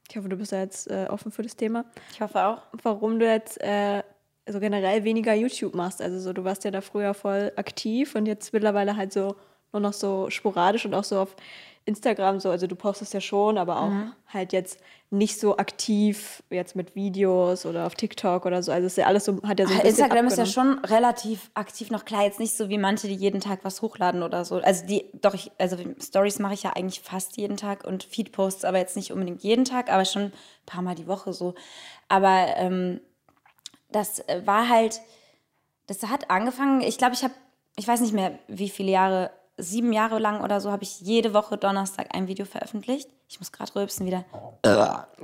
[0.08, 2.62] ich hoffe, du bist ja jetzt äh, offen für das Thema, Ich hoffe auch.
[2.84, 4.03] warum du jetzt äh,
[4.47, 5.99] so generell weniger YouTube machst.
[5.99, 9.36] Also so, du warst ja da früher voll aktiv und jetzt mittlerweile halt so
[9.71, 11.36] nur noch so sporadisch und auch so auf
[11.85, 12.49] Instagram so.
[12.49, 13.91] Also du postest ja schon, aber auch
[14.27, 14.79] halt jetzt
[15.13, 18.71] nicht so aktiv jetzt mit Videos oder auf TikTok oder so.
[18.71, 20.79] Also ist ja alles so, hat ja so ein bisschen Instagram ist ja abgenommen.
[20.79, 24.23] schon relativ aktiv noch klar, jetzt nicht so wie manche, die jeden Tag was hochladen
[24.23, 24.55] oder so.
[24.55, 28.65] Also die, doch, ich, also Stories mache ich ja eigentlich fast jeden Tag und Feedposts
[28.65, 30.33] aber jetzt nicht unbedingt jeden Tag, aber schon ein
[30.65, 31.53] paar Mal die Woche so.
[32.09, 32.99] Aber ähm,
[33.91, 34.99] das war halt,
[35.87, 37.33] das hat angefangen, ich glaube, ich habe,
[37.75, 41.33] ich weiß nicht mehr, wie viele Jahre, sieben Jahre lang oder so, habe ich jede
[41.33, 43.09] Woche Donnerstag ein Video veröffentlicht.
[43.29, 44.25] Ich muss gerade rülpsen wieder.
[44.33, 44.57] Oh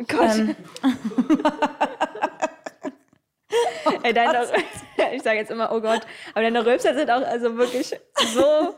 [0.08, 0.36] Gott.
[0.36, 0.56] Ähm.
[4.04, 4.48] Ey, deine,
[5.14, 6.02] ich sage jetzt immer, oh Gott,
[6.34, 7.96] aber deine Rülpser sind auch also wirklich
[8.34, 8.76] so,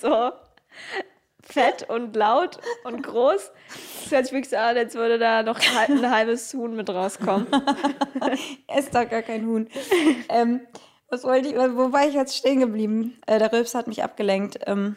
[0.00, 0.32] so
[1.42, 3.50] fett und laut und groß.
[4.02, 7.46] Das hört sich wirklich so an, als würde da noch ein halbes Huhn mit rauskommen.
[8.66, 9.68] Er ist doch gar kein Huhn.
[10.28, 10.66] ähm,
[11.10, 13.18] was wollte ich, wo war ich jetzt stehen geblieben?
[13.26, 14.58] Äh, der Rülps hat mich abgelenkt.
[14.66, 14.96] Ähm,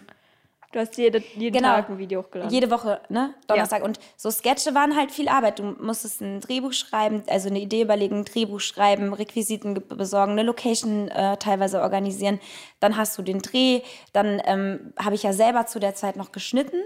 [0.72, 1.76] Du hast jede, jeden Genau.
[1.76, 2.52] Tag ein Video hochgeladen.
[2.52, 3.36] jede Woche, ne?
[3.46, 3.84] Donnerstag.
[3.84, 5.60] Und so Sketche waren halt viel Arbeit.
[5.60, 10.32] Du musstest ein Drehbuch schreiben, also eine Idee überlegen, ein Drehbuch schreiben, Requisiten ge- besorgen,
[10.32, 12.40] eine Location äh, teilweise organisieren.
[12.80, 13.82] Dann hast du den Dreh.
[14.14, 16.82] Dann ähm, habe ich ja selber zu der Zeit noch geschnitten.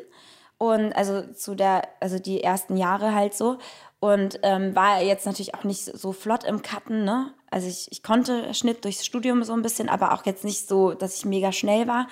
[0.57, 3.57] Und also zu der, also die ersten Jahre halt so.
[4.01, 7.33] Und ähm, war jetzt natürlich auch nicht so flott im Cutten, ne?
[7.49, 10.93] Also ich, ich konnte Schnitt durchs Studium so ein bisschen, aber auch jetzt nicht so,
[10.93, 12.07] dass ich mega schnell war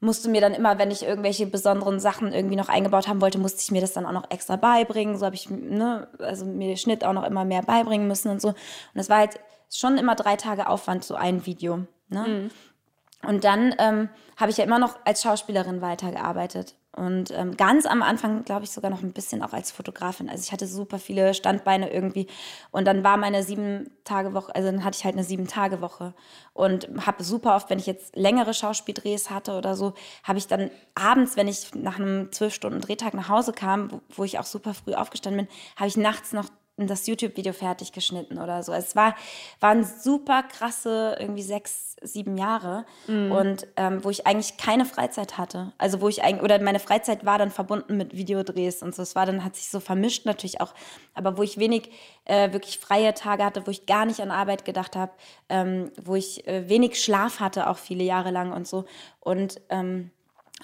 [0.00, 3.60] musste mir dann immer, wenn ich irgendwelche besonderen Sachen irgendwie noch eingebaut haben wollte, musste
[3.60, 5.18] ich mir das dann auch noch extra beibringen.
[5.18, 8.40] So habe ich ne, also mir den Schnitt auch noch immer mehr beibringen müssen und
[8.40, 8.48] so.
[8.48, 8.56] Und
[8.94, 9.38] es war halt
[9.70, 11.84] schon immer drei Tage Aufwand, so ein Video.
[12.08, 12.24] Ne?
[13.28, 16.74] Und dann ähm, habe ich ja immer noch als Schauspielerin weitergearbeitet.
[16.96, 20.28] Und ähm, ganz am Anfang, glaube ich, sogar noch ein bisschen auch als Fotografin.
[20.28, 22.26] Also ich hatte super viele Standbeine irgendwie.
[22.72, 25.80] Und dann war meine sieben Tage Woche, also dann hatte ich halt eine sieben Tage
[25.80, 26.14] Woche.
[26.52, 30.70] Und habe super oft, wenn ich jetzt längere Schauspieldrehs hatte oder so, habe ich dann
[30.96, 34.46] abends, wenn ich nach einem zwölf Stunden Drehtag nach Hause kam, wo, wo ich auch
[34.46, 36.46] super früh aufgestanden bin, habe ich nachts noch
[36.86, 38.72] das YouTube-Video fertig geschnitten oder so.
[38.72, 39.14] Es war,
[39.60, 42.86] waren super krasse, irgendwie sechs, sieben Jahre
[43.30, 45.72] und ähm, wo ich eigentlich keine Freizeit hatte.
[45.76, 49.02] Also wo ich eigentlich, oder meine Freizeit war dann verbunden mit Videodrehs und so.
[49.02, 50.74] Es war dann, hat sich so vermischt natürlich auch,
[51.14, 51.90] aber wo ich wenig
[52.24, 55.12] äh, wirklich freie Tage hatte, wo ich gar nicht an Arbeit gedacht habe,
[55.48, 58.86] ähm, wo ich äh, wenig Schlaf hatte, auch viele Jahre lang und so.
[59.20, 60.10] Und ähm,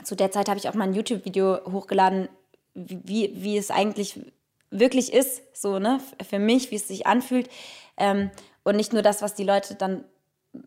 [0.05, 2.29] zu der Zeit habe ich auch mal ein YouTube-Video hochgeladen,
[2.75, 4.21] wie, wie es eigentlich
[4.71, 7.49] wirklich ist, so, ne, für mich, wie es sich anfühlt.
[7.97, 8.31] Ähm,
[8.65, 10.05] und nicht nur das, was die Leute dann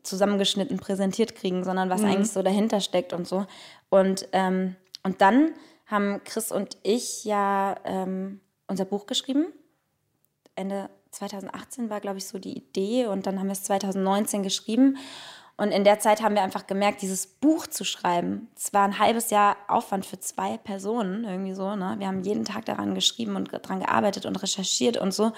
[0.04, 3.46] zusammengeschnitten präsentiert kriegen, sondern was eigentlich so dahinter steckt und so.
[3.90, 5.54] Und, ähm, und dann
[5.88, 9.48] haben Chris und ich ja ähm, unser Buch geschrieben.
[10.56, 13.08] Ende 2018 war, glaube ich, so die Idee.
[13.08, 14.98] Und dann haben wir es 2019 geschrieben.
[15.60, 18.98] Und in der Zeit haben wir einfach gemerkt, dieses Buch zu schreiben, es war ein
[18.98, 21.76] halbes Jahr Aufwand für zwei Personen, irgendwie so.
[21.76, 21.96] Ne?
[21.98, 25.34] Wir haben jeden Tag daran geschrieben und daran gearbeitet und recherchiert und so.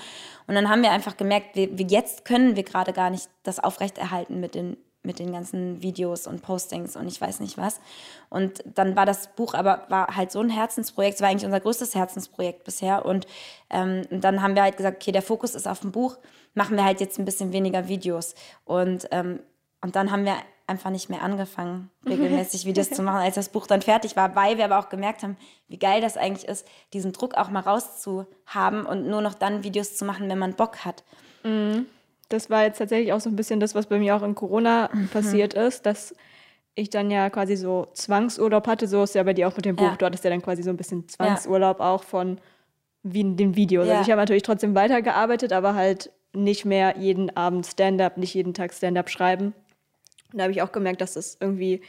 [0.45, 4.39] Und dann haben wir einfach gemerkt, wir, jetzt können wir gerade gar nicht das aufrechterhalten
[4.39, 7.81] mit den, mit den ganzen Videos und Postings und ich weiß nicht was.
[8.29, 11.61] Und dann war das Buch aber war halt so ein Herzensprojekt, es war eigentlich unser
[11.61, 13.07] größtes Herzensprojekt bisher.
[13.07, 13.25] Und,
[13.71, 16.19] ähm, dann haben wir halt gesagt, okay, der Fokus ist auf dem Buch,
[16.53, 18.35] machen wir halt jetzt ein bisschen weniger Videos.
[18.65, 19.39] Und ähm,
[19.81, 20.35] und dann haben wir
[20.67, 24.57] einfach nicht mehr angefangen, regelmäßig Videos zu machen, als das Buch dann fertig war, weil
[24.57, 28.85] wir aber auch gemerkt haben, wie geil das eigentlich ist, diesen Druck auch mal rauszuhaben
[28.85, 31.03] und nur noch dann Videos zu machen, wenn man Bock hat.
[32.29, 34.89] Das war jetzt tatsächlich auch so ein bisschen das, was bei mir auch in Corona
[35.11, 36.15] passiert ist, dass
[36.75, 38.87] ich dann ja quasi so Zwangsurlaub hatte.
[38.87, 39.83] So ist ja bei dir auch mit dem Buch.
[39.83, 39.95] Ja.
[39.95, 42.39] Du hattest ja dann quasi so ein bisschen Zwangsurlaub auch von
[43.03, 43.87] wie in den Videos.
[43.87, 43.93] Ja.
[43.93, 48.53] Also ich habe natürlich trotzdem weitergearbeitet, aber halt nicht mehr jeden Abend Stand-up, nicht jeden
[48.53, 49.53] Tag Stand-up schreiben.
[50.31, 51.81] Und da habe ich auch gemerkt, dass das irgendwie,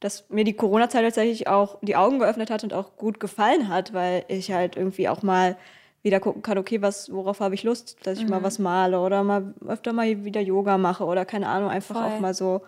[0.00, 3.92] dass mir die Corona-Zeit tatsächlich auch die Augen geöffnet hat und auch gut gefallen hat,
[3.92, 5.56] weil ich halt irgendwie auch mal
[6.02, 9.24] wieder gucken kann, okay, was, worauf habe ich Lust, dass ich mal was male oder
[9.24, 12.04] mal öfter mal wieder Yoga mache oder keine Ahnung, einfach Voll.
[12.04, 12.60] auch mal so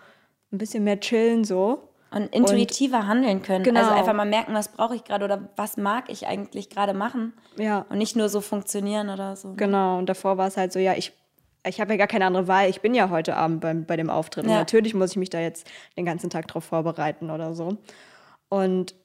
[0.51, 1.89] ein bisschen mehr chillen so.
[2.09, 3.63] Und intuitiver handeln können.
[3.63, 3.81] Genau.
[3.81, 7.33] Also einfach mal merken, was brauche ich gerade oder was mag ich eigentlich gerade machen.
[7.57, 7.85] Ja.
[7.89, 9.53] Und nicht nur so funktionieren oder so.
[9.55, 11.13] Genau, und davor war es halt so, ja, ich,
[11.67, 12.69] ich habe ja gar keine andere Wahl.
[12.69, 14.45] Ich bin ja heute Abend beim, bei dem Auftritt.
[14.45, 14.57] Und Ja.
[14.57, 17.77] natürlich muss ich mich da jetzt den ganzen Tag drauf vorbereiten oder so.
[18.49, 18.95] Und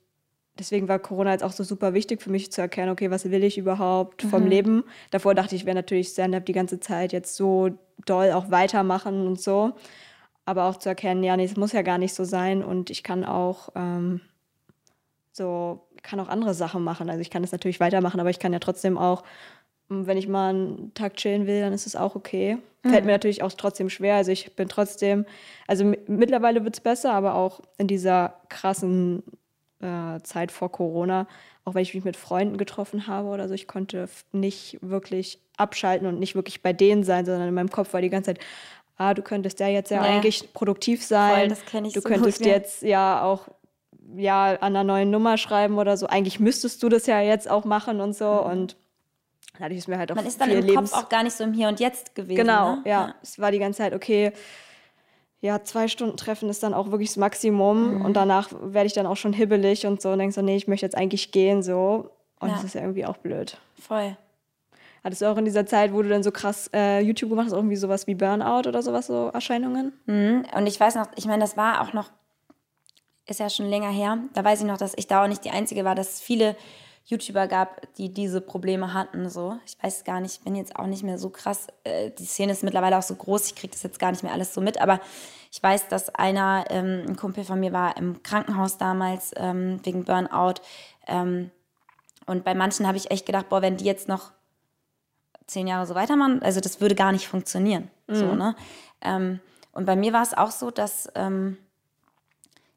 [0.59, 3.44] deswegen war Corona jetzt auch so super wichtig für mich zu erkennen, okay, was will
[3.44, 4.85] ich überhaupt vom Leben?
[5.11, 7.70] Davor dachte ich, wäre natürlich Stand-up die ganze Zeit jetzt so
[8.05, 9.72] doll auch weitermachen und so.
[10.44, 13.03] Aber auch zu erkennen, ja, nee, es muss ja gar nicht so sein und ich
[13.03, 14.20] kann auch ähm,
[15.33, 17.09] so, kann auch andere Sachen machen.
[17.09, 19.22] Also ich kann das natürlich weitermachen, aber ich kann ja trotzdem auch,
[19.90, 22.59] m, wenn ich mal einen Tag chillen will, dann ist es auch okay.
[22.85, 24.16] Fällt mir natürlich auch trotzdem schwer.
[24.16, 25.25] Also ich bin trotzdem,
[25.68, 29.23] also mi- mittlerweile wird es besser, aber auch in dieser krassen
[29.81, 31.29] äh, Zeit vor Corona,
[31.64, 36.09] auch wenn ich mich mit Freunden getroffen habe oder so, ich konnte nicht wirklich abschalten
[36.09, 38.40] und nicht wirklich bei denen sein, sondern in meinem Kopf war die ganze Zeit,
[38.97, 40.03] ah, du könntest ja jetzt ja Ja.
[40.03, 41.38] eigentlich produktiv sein.
[41.38, 42.53] Voll, das ich du so könntest gut, ja.
[42.53, 43.47] jetzt ja auch
[44.16, 46.07] ja an einer neuen Nummer schreiben oder so.
[46.09, 48.29] Eigentlich müsstest du das ja jetzt auch machen und so.
[48.29, 48.77] Und
[49.59, 50.17] dadurch ist mir halt auch.
[50.17, 52.37] Man ist dann im Lebens Kopf auch gar nicht so im Hier und Jetzt gewesen.
[52.37, 52.83] Genau, ne?
[52.85, 53.15] ja.
[53.23, 54.33] Es war die ganze Zeit, okay,
[55.41, 57.97] ja, zwei Stunden Treffen ist dann auch wirklich das Maximum.
[57.97, 58.05] Mhm.
[58.05, 60.69] Und danach werde ich dann auch schon hibbelig und so und denke so, nee, ich
[60.69, 62.11] möchte jetzt eigentlich gehen, so.
[62.38, 62.55] Und Ja.
[62.55, 63.59] das ist ja irgendwie auch blöd.
[63.81, 64.17] Voll.
[65.05, 67.55] Hattest du auch in dieser Zeit, wo du dann so krass äh, YouTube gemacht hast,
[67.55, 69.93] irgendwie sowas wie Burnout oder sowas, so Erscheinungen?
[70.07, 70.45] Mhm.
[70.55, 72.11] Und ich weiß noch, ich meine, das war auch noch,
[73.27, 74.19] ist ja schon länger her.
[74.35, 76.55] Da weiß ich noch, dass ich da auch nicht die Einzige war, dass viele
[77.05, 79.29] YouTuber gab, die diese Probleme hatten.
[79.29, 81.67] So, ich weiß gar nicht, ich bin jetzt auch nicht mehr so krass.
[81.85, 84.33] Äh, die Szene ist mittlerweile auch so groß, ich kriege das jetzt gar nicht mehr
[84.33, 84.81] alles so mit.
[84.81, 85.01] Aber
[85.51, 90.05] ich weiß, dass einer, ähm, ein Kumpel von mir war im Krankenhaus damals ähm, wegen
[90.05, 90.55] Burnout.
[91.07, 91.51] Ähm,
[92.27, 94.33] und bei manchen habe ich echt gedacht, boah, wenn die jetzt noch
[95.47, 97.91] zehn Jahre so weitermachen, also das würde gar nicht funktionieren.
[98.09, 98.55] So, ne?
[99.01, 99.41] Ähm,
[99.73, 101.57] und bei mir war es auch so, dass, ähm,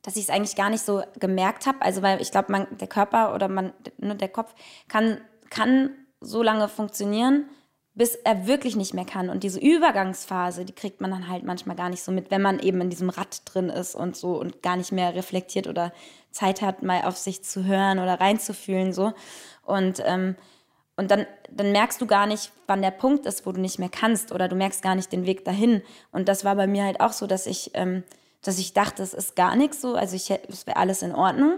[0.06, 1.82] dass ich es eigentlich gar nicht so gemerkt habe.
[1.82, 4.54] Also weil ich glaube, der Körper oder man, ne, der Kopf
[4.88, 5.90] kann, kann
[6.22, 7.50] so lange funktionieren,
[7.96, 9.30] bis er wirklich nicht mehr kann.
[9.30, 12.60] Und diese Übergangsphase, die kriegt man dann halt manchmal gar nicht so mit, wenn man
[12.60, 15.92] eben in diesem Rad drin ist und so und gar nicht mehr reflektiert oder
[16.30, 19.14] Zeit hat, mal auf sich zu hören oder reinzufühlen so.
[19.64, 20.36] Und ähm,
[20.98, 23.90] und dann, dann merkst du gar nicht, wann der Punkt ist, wo du nicht mehr
[23.90, 25.82] kannst oder du merkst gar nicht den Weg dahin.
[26.12, 28.04] Und das war bei mir halt auch so, dass ich, ähm,
[28.48, 31.56] dass ich dachte, es ist gar nichts so, also ich, es wäre alles in Ordnung.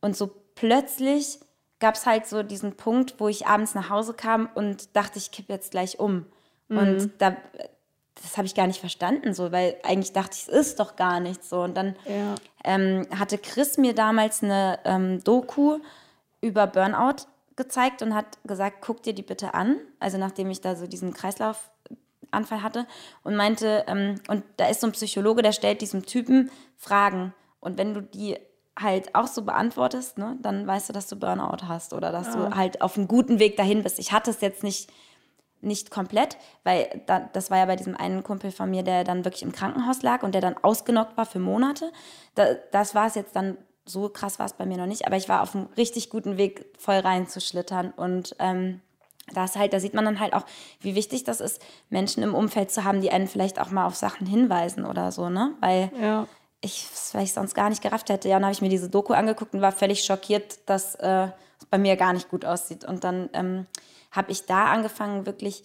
[0.00, 1.38] Und so plötzlich
[1.80, 5.30] gab es halt so diesen Punkt, wo ich abends nach Hause kam und dachte, ich
[5.30, 6.26] kippe jetzt gleich um.
[6.68, 7.36] Und da,
[8.20, 11.20] das habe ich gar nicht verstanden, so, weil eigentlich dachte ich, es ist doch gar
[11.20, 11.62] nichts so.
[11.62, 12.34] Und dann Ja.
[12.64, 15.78] ähm, hatte Chris mir damals eine ähm, Doku
[16.40, 19.76] über Burnout gezeigt und hat gesagt, guck dir die bitte an.
[20.00, 21.12] Also nachdem ich da so diesen
[22.34, 22.86] Kreislaufanfall hatte
[23.22, 27.34] und meinte, ähm, und da ist so ein Psychologe, der stellt diesem Typen Fragen.
[27.60, 28.36] Und wenn du die
[28.78, 32.56] halt auch so beantwortest, ne, dann weißt du, dass du Burnout hast oder dass du
[32.56, 34.00] halt auf einem guten Weg dahin bist.
[34.00, 34.90] Ich hatte es jetzt nicht,
[35.60, 39.24] nicht komplett, weil da, das war ja bei diesem einen Kumpel von mir, der dann
[39.24, 41.92] wirklich im Krankenhaus lag und der dann ausgenockt war für Monate.
[42.34, 45.16] Da, das war es jetzt dann, so krass war es bei mir noch nicht, aber
[45.16, 48.80] ich war auf einem richtig guten Weg, voll reinzuschlittern und ähm,
[49.32, 50.44] da ist halt, da sieht man dann halt auch,
[50.80, 53.94] wie wichtig das ist, Menschen im Umfeld zu haben, die einen vielleicht auch mal auf
[53.94, 55.54] Sachen hinweisen oder so, ne?
[55.60, 56.26] Weil Ja.
[56.60, 58.28] ich, weil ich sonst gar nicht gerafft hätte.
[58.28, 61.66] Ja, dann habe ich mir diese Doku angeguckt und war völlig schockiert, dass äh, es
[61.70, 62.84] bei mir gar nicht gut aussieht.
[62.84, 63.66] Und dann ähm,
[64.12, 65.64] habe ich da angefangen, wirklich,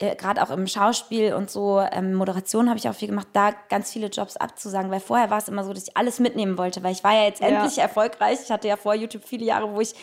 [0.00, 3.52] äh, gerade auch im Schauspiel und so, ähm, Moderation habe ich auch viel gemacht, da
[3.68, 6.82] ganz viele Jobs abzusagen, weil vorher war es immer so, dass ich alles mitnehmen wollte,
[6.82, 8.38] weil ich war ja jetzt endlich erfolgreich.
[8.42, 9.94] Ich hatte ja vor YouTube viele Jahre, wo ich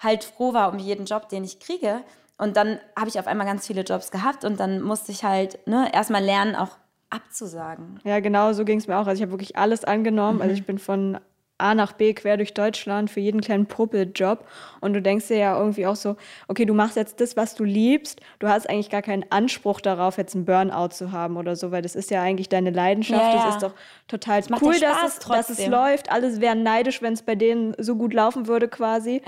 [0.00, 2.02] halt froh war um jeden Job, den ich kriege.
[2.36, 5.66] Und dann habe ich auf einmal ganz viele Jobs gehabt und dann musste ich halt
[5.66, 6.78] ne, erstmal lernen, auch
[7.10, 8.00] abzusagen.
[8.04, 9.06] Ja, genau, so ging es mir auch.
[9.06, 10.42] Also ich habe wirklich alles angenommen.
[10.42, 11.18] Also ich bin von
[11.58, 14.44] A nach B quer durch Deutschland für jeden kleinen Puppeljob.
[14.80, 16.16] Und du denkst dir ja irgendwie auch so,
[16.48, 18.20] okay, du machst jetzt das, was du liebst.
[18.40, 21.82] Du hast eigentlich gar keinen Anspruch darauf, jetzt einen Burnout zu haben oder so, weil
[21.82, 23.22] das ist ja eigentlich deine Leidenschaft.
[23.22, 23.44] Ja, ja.
[23.44, 23.74] Das ist doch
[24.08, 26.10] total macht cool, ja dass, es, dass es läuft.
[26.10, 29.22] Alles wären neidisch, wenn es bei denen so gut laufen würde quasi.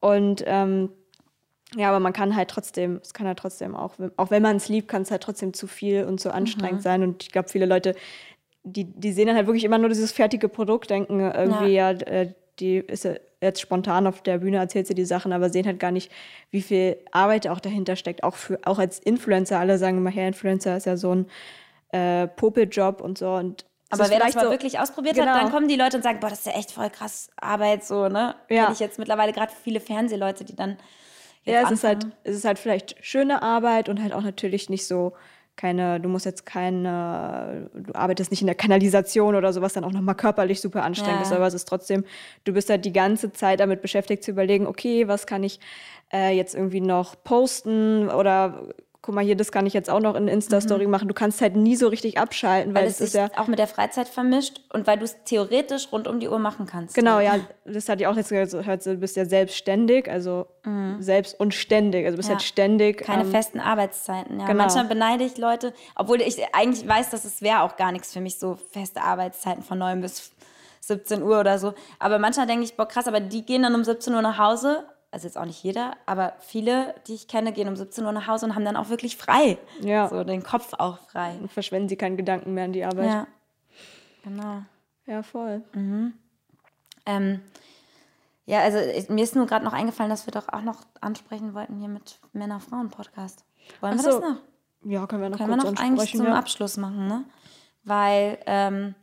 [0.00, 0.90] Und ähm,
[1.76, 4.68] ja, aber man kann halt trotzdem, es kann halt trotzdem auch, auch wenn man es
[4.68, 6.82] liebt, kann es halt trotzdem zu viel und zu anstrengend Mhm.
[6.82, 7.02] sein.
[7.02, 7.94] Und ich glaube, viele Leute,
[8.64, 12.32] die, die sehen dann halt wirklich immer nur dieses fertige Produkt, denken irgendwie, ja, äh,
[12.58, 15.80] die ist ja jetzt spontan auf der Bühne, erzählt sie die Sachen, aber sehen halt
[15.80, 16.12] gar nicht,
[16.50, 18.22] wie viel Arbeit auch dahinter steckt.
[18.22, 21.26] Auch, für, auch als Influencer, alle sagen immer, ja, Influencer ist ja so ein
[21.92, 23.30] äh, Popeljob und so.
[23.32, 25.28] Und Aber wer das mal so- wirklich ausprobiert Genau.
[25.28, 27.82] hat, dann kommen die Leute und sagen, boah, das ist ja echt voll krass Arbeit,
[27.84, 28.34] so, ne?
[28.50, 28.64] Ja.
[28.64, 30.76] Kenn ich jetzt mittlerweile gerade viele Fernsehleute, die dann
[31.44, 34.86] Ja, es ist, halt, es ist halt vielleicht schöne Arbeit und halt auch natürlich nicht
[34.86, 35.14] so
[35.56, 39.92] keine, du musst jetzt keine, du arbeitest nicht in der Kanalisation oder sowas, dann auch
[39.92, 41.22] nochmal körperlich super anstrengend Ja.
[41.22, 42.04] ist, aber es ist trotzdem,
[42.44, 45.60] du bist halt die ganze Zeit damit beschäftigt zu überlegen, okay, was kann ich
[46.12, 48.68] äh, jetzt irgendwie noch posten oder
[49.02, 51.08] guck mal hier, das kann ich jetzt auch noch in Insta-Story machen.
[51.08, 52.84] Du kannst halt nie so richtig abschalten, weil, Mhm.
[52.86, 56.06] weil es ist ja, auch mit der Freizeit vermischt und weil du es theoretisch rund
[56.06, 56.94] um die Uhr machen kannst.
[56.94, 60.46] Genau, ja, das hatte ich auch jetzt gehört, du bist ja selbstständig, also
[60.98, 62.32] selbst und ständig, also du bist Mhm.
[62.32, 62.36] Ja.
[62.38, 62.98] halt ständig.
[62.98, 64.38] Keine ähm, festen Arbeitszeiten.
[64.38, 64.46] Ja.
[64.46, 64.58] genau.
[64.58, 68.20] Manchmal beneide ich Leute, obwohl ich eigentlich weiß, dass es wäre auch gar nichts für
[68.20, 70.30] mich, so feste Arbeitszeiten von 9 bis
[70.82, 71.72] 17 Uhr oder so.
[71.98, 74.84] Aber manchmal denke ich, boah, krass, aber die gehen dann um 17 Uhr nach Hause.
[75.12, 78.28] Also jetzt auch nicht jeder, aber viele, die ich kenne, gehen um 17 Uhr nach
[78.28, 79.58] Hause und haben dann auch wirklich frei.
[79.80, 80.08] Ja.
[80.08, 81.36] So den Kopf auch frei.
[81.48, 83.06] verschwenden sie keinen Gedanken mehr an die Arbeit.
[83.06, 83.26] Ja.
[84.22, 84.62] Genau.
[85.06, 85.62] Ja, voll.
[87.06, 87.40] Ähm,
[88.46, 91.54] ja, also ich, mir ist nur gerade noch eingefallen, dass wir doch auch noch ansprechen
[91.54, 93.44] wollten hier mit Männer-Frauen-Podcast.
[93.80, 94.20] Wollen wir Ach so.
[94.20, 94.36] das noch?
[94.84, 96.16] Ja, können wir noch Können wir kurz noch eigentlich ansprechen.
[96.18, 96.34] zum ja.
[96.34, 97.24] Abschluss machen, ne?
[97.84, 98.94] Weil ähm,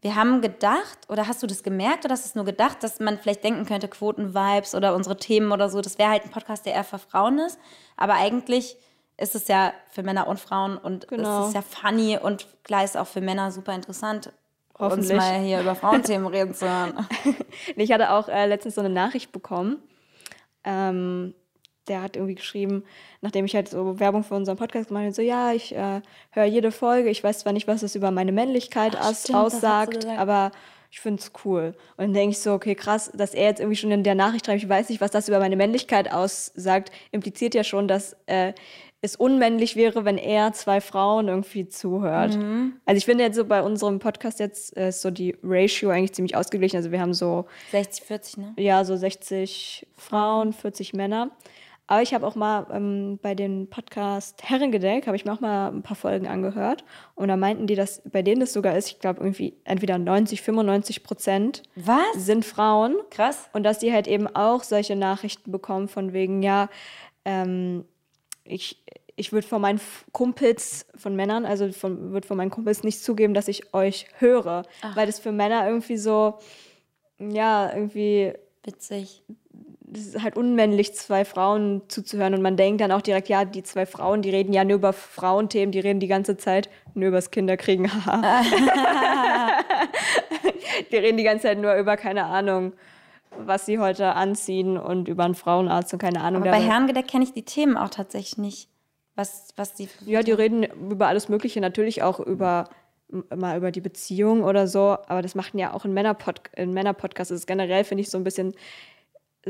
[0.00, 3.00] wir haben gedacht, oder hast du das gemerkt oder hast du es nur gedacht, dass
[3.00, 6.66] man vielleicht denken könnte, Quoten-Vibes oder unsere Themen oder so, das wäre halt ein Podcast,
[6.66, 7.58] der eher für Frauen ist.
[7.96, 8.76] Aber eigentlich
[9.16, 11.42] ist es ja für Männer und Frauen und Genau.
[11.42, 14.32] es ist ja funny und klar ist auch für Männer super interessant,
[14.78, 17.06] uns mal hier über Frauenthemen reden zu hören.
[17.76, 19.82] Ich hatte auch äh, letztens so eine Nachricht bekommen.
[20.62, 21.34] Ähm,
[21.88, 22.84] der hat irgendwie geschrieben,
[23.20, 26.44] nachdem ich halt so Werbung für unseren Podcast gemacht habe, so, ja, ich äh, höre
[26.44, 27.10] jede Folge.
[27.10, 30.52] Ich weiß zwar nicht, was es über meine Männlichkeit aus stimmt, aussagt, aber
[30.90, 31.74] ich finde es cool.
[31.96, 34.46] Und dann denke ich so, okay, krass, dass er jetzt irgendwie schon in der Nachricht
[34.46, 38.54] schreibt, ich weiß nicht, was das über meine Männlichkeit aussagt, impliziert ja schon, dass äh,
[39.00, 42.36] es unmännlich wäre, wenn er zwei Frauen irgendwie zuhört.
[42.36, 42.80] Mhm.
[42.84, 46.14] Also ich finde jetzt so bei unserem Podcast jetzt äh, ist so die Ratio eigentlich
[46.14, 46.78] ziemlich ausgeglichen.
[46.78, 48.54] Also wir haben so 60, 40, ne?
[48.56, 51.30] ja, so 60 Frauen, 40 Männer.
[51.88, 55.68] Aber ich habe auch mal ähm, bei dem Podcast Herrengedeck, habe ich mir auch mal
[55.68, 56.84] ein paar Folgen angehört.
[57.14, 60.42] Und da meinten die, dass bei denen das sogar ist, ich glaube irgendwie entweder 90,
[60.42, 61.98] 95 Prozent Was?
[62.14, 62.96] sind Frauen.
[63.10, 63.48] Krass.
[63.54, 66.68] Und dass die halt eben auch solche Nachrichten bekommen von wegen, ja,
[67.24, 67.86] ähm,
[68.44, 68.84] ich,
[69.16, 69.80] ich würde von meinen
[70.12, 74.64] Kumpels, von Männern, also von, würde von meinen Kumpels nicht zugeben, dass ich euch höre.
[74.94, 76.38] Weil das für Männer irgendwie so,
[77.18, 78.34] ja, irgendwie
[78.68, 79.22] Witzig.
[79.92, 82.34] Es ist halt unmännlich, zwei Frauen zuzuhören.
[82.34, 84.92] Und man denkt dann auch direkt, ja, die zwei Frauen, die reden ja nur über
[84.92, 87.90] Frauenthemen, die reden die ganze Zeit nur übers Kinderkriegen.
[88.06, 88.42] haha.
[90.92, 92.72] die reden die ganze Zeit nur über, keine Ahnung,
[93.38, 96.42] was sie heute anziehen und über einen Frauenarzt und keine Ahnung.
[96.42, 98.68] Aber bei Herrengedeck kenne ich die Themen auch tatsächlich nicht.
[99.14, 99.88] Was, was die.
[100.06, 102.68] Ja, die reden über alles Mögliche, natürlich auch über
[103.34, 107.30] mal über die Beziehung oder so, aber das machen ja auch in Männerpod in Männerpodcasts.
[107.30, 108.54] Das ist generell, finde ich, so ein bisschen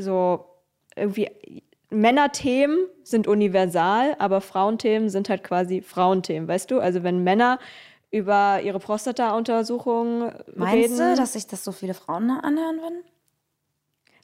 [0.01, 0.45] so
[0.97, 1.31] irgendwie
[1.91, 6.81] Männerthemen sind universal, aber Frauenthemen sind halt quasi Frauenthemen, weißt du?
[6.81, 7.59] Also wenn Männer
[8.11, 10.97] über ihre Prostata-Untersuchung Meinst reden.
[10.97, 13.05] du, dass sich das so viele Frauen anhören würden?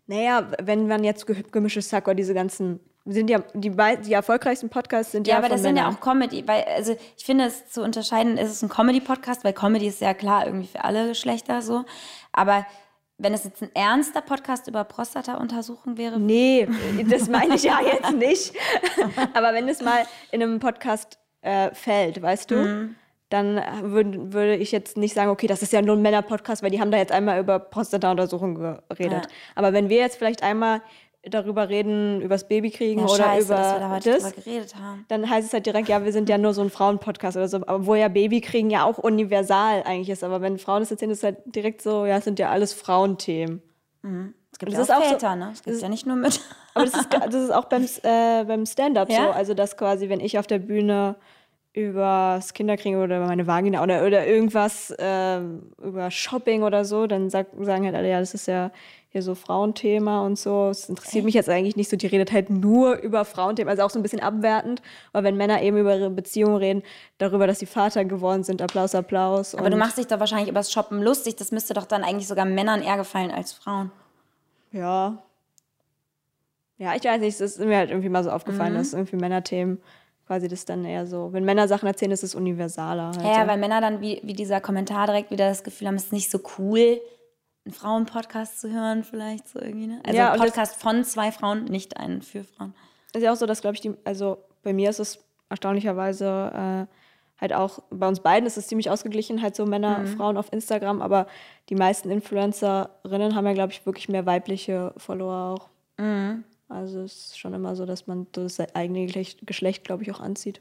[0.06, 4.68] Naja, wenn man jetzt ge gemischtes Hack oder diese ganzen, sind ja die, die erfolgreichsten
[4.68, 5.96] Podcasts sind ja, Ja, aber das sind ja Männern.
[5.96, 9.86] auch Comedy, weil, also ich finde es zu unterscheiden, ist es ein Comedy-Podcast, weil Comedy
[9.86, 11.84] ist ja klar irgendwie für alle Geschlechter so.
[12.32, 12.66] Aber
[13.24, 16.68] wenn es jetzt ein ernster Podcast über Prostata-Untersuchung wäre, Nee,
[17.10, 18.52] das meine ich ja jetzt nicht.
[19.32, 22.94] Aber wenn es mal in einem Podcast äh, fällt, weißt du, Mhm.
[23.30, 26.70] dann würd, würde ich jetzt nicht sagen, okay, das ist ja nur ein Männer-Podcast, weil
[26.70, 29.24] die haben da jetzt einmal über Prostata-Untersuchungen geredet.
[29.24, 29.30] Ja.
[29.56, 30.82] Aber wenn wir jetzt vielleicht einmal
[31.30, 35.04] darüber reden, übers Babykriegen ja, oder scheiße, über dass wir da heute das, geredet haben.
[35.08, 37.60] dann heißt es halt direkt, ja, wir sind ja nur so ein Frauen-Podcast oder so,
[37.66, 40.22] obwohl ja Babykriegen ja auch universal eigentlich ist.
[40.24, 42.72] Aber wenn Frauen das erzählen, ist es halt direkt so, ja, es sind ja alles
[42.72, 43.62] Frauenthemen.
[44.52, 45.50] Es gibt Das ja ist auch auch so- Väter, ne?
[45.52, 46.40] Es gibt ja nicht nur mit.
[46.74, 49.24] Aber das ist, das ist auch beim, äh, beim Stand-up Ja?
[49.26, 49.30] so.
[49.30, 51.16] Also, dass quasi, wenn ich auf der Bühne
[51.72, 57.06] über das Kinderkriegen oder über meine Vagina oder, oder irgendwas ähm, über Shopping oder so,
[57.08, 58.70] dann sag, sagen halt alle, ja, das ist ja
[59.14, 60.70] hier so Frauenthema und so.
[60.70, 61.96] Es interessiert mich jetzt eigentlich nicht so.
[61.96, 64.82] Die redet halt nur über Frauenthemen, also auch so ein bisschen abwertend.
[65.12, 66.82] Aber wenn Männer eben über ihre Beziehungen reden,
[67.18, 69.54] darüber, dass sie Vater geworden sind, Applaus, Applaus.
[69.54, 71.36] Aber du machst dich doch wahrscheinlich übers Shoppen lustig.
[71.36, 73.92] Das müsste doch dann eigentlich sogar Männern eher gefallen als Frauen.
[74.72, 75.22] Ja.
[76.78, 78.78] Ja, ich weiß nicht, es ist mir halt irgendwie mal so aufgefallen, Mhm.
[78.78, 79.80] dass irgendwie Männerthemen
[80.26, 83.12] quasi das dann eher so, wenn Männer Sachen erzählen, ist es universaler.
[83.16, 86.06] Halt Ja, weil Männer dann wie, wie dieser Kommentar direkt wieder das Gefühl haben, es
[86.06, 87.00] ist nicht so cool,
[87.66, 89.86] einen Frauenpodcast zu hören, vielleicht so irgendwie.
[89.86, 90.00] Ne?
[90.04, 92.74] Also Ja, ein Podcast von zwei Frauen, nicht einen für Frauen.
[93.14, 97.40] ist ja auch so, dass, glaube ich, die, also bei mir ist es erstaunlicherweise äh,
[97.40, 100.06] halt auch, bei uns beiden ist es ziemlich ausgeglichen, halt so Männer, Mhm.
[100.08, 101.26] Frauen auf Instagram, aber
[101.68, 105.68] die meisten Influencerinnen haben ja, glaube ich, wirklich mehr weibliche Follower auch.
[105.98, 106.44] Mhm.
[106.68, 110.60] Also es ist schon immer so, dass man das eigene Geschlecht glaube ich, auch anzieht.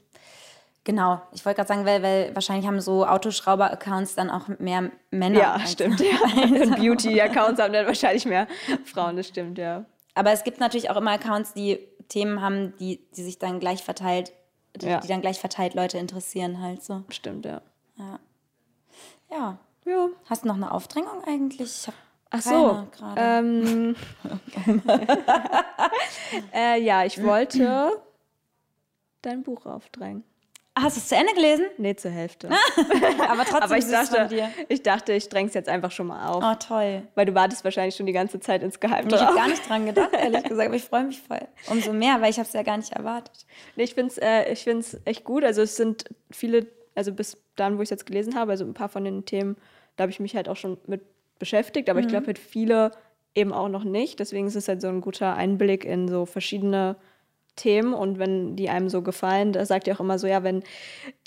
[0.85, 5.39] Genau, ich wollte gerade sagen, weil, weil wahrscheinlich haben so Autoschrauber-Accounts dann auch mehr Männer.
[5.39, 6.17] Ja, stimmt, ja.
[6.43, 8.47] Und Beauty-Accounts haben dann wahrscheinlich mehr
[8.83, 9.85] Frauen, das stimmt, ja.
[10.13, 11.79] Aber es gibt natürlich auch immer Accounts, die
[12.09, 14.33] Themen haben, die, die sich dann gleich verteilt,
[14.75, 14.99] die, Ja.
[14.99, 17.03] die dann gleich verteilt Leute interessieren halt so.
[17.09, 17.61] Stimmt, ja.
[17.97, 18.19] Ja.
[19.31, 20.09] Ja.
[20.29, 21.87] Hast du noch eine Aufdrängung eigentlich?
[22.29, 22.87] Ach so.
[22.91, 23.21] gerade.
[23.21, 23.95] Ähm,
[26.53, 27.91] äh, ja, ich wollte
[29.21, 30.23] dein Buch aufdrängen.
[30.75, 31.65] Hast du es zu Ende gelesen?
[31.77, 32.49] Nee, zur Hälfte.
[33.29, 34.49] Aber trotzdem Aber ich süß von dachte, dir.
[34.69, 36.43] ich dachte, ich dräng's jetzt einfach schon mal auf.
[36.43, 37.03] Oh, toll.
[37.13, 40.13] Weil du wartest wahrscheinlich schon die ganze Zeit insgeheim Ich habe gar nicht dran gedacht,
[40.13, 41.41] ehrlich gesagt, aber ich freue mich voll.
[41.69, 43.45] Umso mehr, weil ich habe es ja gar nicht erwartet.
[43.75, 45.43] Nee, ich finde es äh, ich find's echt gut.
[45.43, 46.65] Also es sind viele,
[46.95, 49.57] also bis dann, wo ich es jetzt gelesen habe, also ein paar von den Themen,
[49.95, 51.01] da habe ich mich halt auch schon mit
[51.37, 52.91] beschäftigt, aber ich glaube halt viele
[53.35, 54.19] eben auch noch nicht.
[54.19, 56.95] Deswegen ist es halt so ein guter Einblick in so verschiedene
[57.55, 60.63] Themen und wenn die einem so gefallen, da sagt ihr auch immer so, ja, wenn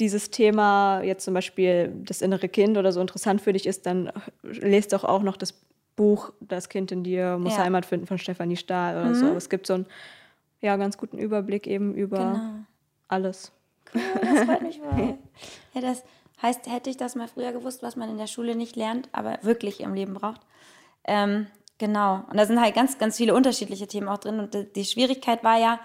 [0.00, 4.10] dieses Thema jetzt zum Beispiel das innere Kind oder so interessant für dich ist, dann
[4.42, 5.54] lest doch auch noch das
[5.94, 7.64] Buch Das Kind in dir muss Ja.
[7.64, 9.26] Heimat finden von Stefanie Stahl oder so.
[9.28, 9.86] Es gibt so einen
[10.60, 12.40] ja, ganz guten Überblick eben über Genau.
[13.08, 13.50] alles.
[13.94, 15.14] Das freut mich voll.
[15.72, 16.02] Ja, das
[16.42, 19.38] heißt, hätte ich das mal früher gewusst, was man in der Schule nicht lernt, aber
[19.42, 20.40] wirklich im Leben braucht.
[21.04, 21.46] Ähm,
[21.78, 22.24] genau.
[22.30, 24.38] Und da sind halt ganz, ganz viele unterschiedliche Themen auch drin.
[24.40, 25.80] Und die Schwierigkeit war ja,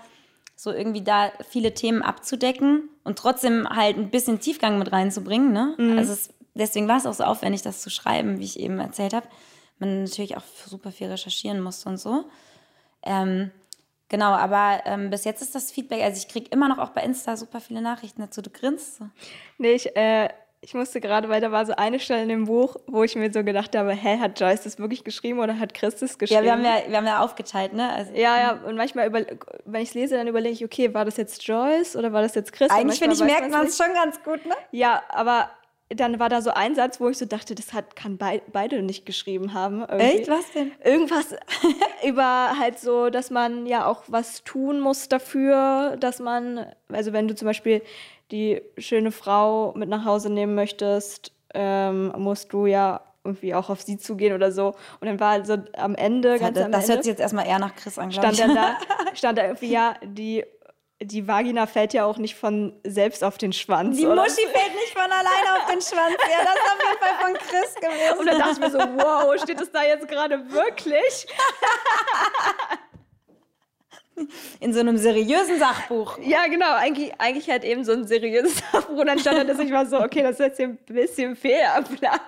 [0.62, 5.52] so irgendwie da viele Themen abzudecken und trotzdem halt ein bisschen Tiefgang mit reinzubringen.
[5.52, 5.74] Ne?
[5.98, 9.16] Also es, deswegen war es auch so aufwendig, das zu schreiben, wie ich eben erzählt
[9.16, 9.28] habe.
[9.80, 12.26] Man natürlich auch super viel recherchieren musste und so.
[13.02, 13.50] Ähm,
[14.08, 17.02] genau, aber ähm, bis jetzt ist das Feedback, also ich kriege immer noch auch bei
[17.02, 18.44] Insta super viele Nachrichten dazu.
[18.44, 19.10] Du grinst so.
[19.58, 20.30] Nee, ich, äh,
[20.64, 23.34] ich musste gerade, weil da war so eine Stelle in dem Buch, wo ich mir
[23.34, 26.46] so gedacht habe, hä, hat Joyce das wirklich geschrieben oder hat Chris das geschrieben?
[26.46, 27.92] Ja, wir haben ja, wir haben ja aufgeteilt, ne?
[27.92, 29.26] Also, Ja, ja, und manchmal, über,
[29.66, 32.36] wenn ich es lese, dann überlege ich, okay, war das jetzt Joyce oder war das
[32.36, 32.70] jetzt Chris?
[32.70, 34.54] Und Eigentlich finde ich, merkt man es schon ganz gut, ne?
[34.72, 35.50] Ja, aber
[35.90, 38.82] dann war da so ein Satz, wo ich so dachte, das hat, kann bei, beide
[38.82, 39.82] nicht geschrieben haben.
[39.82, 40.06] Irgendwie.
[40.06, 40.30] Echt?
[40.30, 40.72] Was denn?
[40.84, 41.36] Irgendwas
[42.08, 47.28] über halt so, dass man ja auch was tun muss dafür, dass man, also wenn
[47.28, 47.82] du zum Beispiel
[48.32, 53.82] die schöne Frau mit nach Hause nehmen möchtest, ähm, musst du ja irgendwie auch auf
[53.82, 54.76] sie zugehen oder so.
[55.00, 57.60] Und dann war also am Ende, das am das Ende, hört sich jetzt erstmal eher
[57.60, 58.78] nach Chris an, stand dann da,
[59.14, 60.44] stand da irgendwie, ja, die,
[61.00, 63.98] die Vagina fällt ja auch nicht von selbst auf den Schwanz.
[63.98, 64.24] Die oder?
[64.24, 66.16] Muschi fällt nicht von alleine auf den Schwanz.
[66.30, 68.20] Ja, das ist auf jeden Fall von Chris gewesen.
[68.20, 71.28] Und dann dachte ich mir so, wow, steht das da jetzt gerade wirklich?
[74.60, 76.18] In so einem seriösen Sachbuch.
[76.20, 76.74] Ja, genau.
[76.76, 78.98] Eigentlich, eigentlich halt eben so ein seriöses Sachbuch.
[78.98, 81.36] Und dann stand da, dass ich war so, okay, das ist jetzt hier ein bisschen
[81.36, 82.22] fehl am Platz.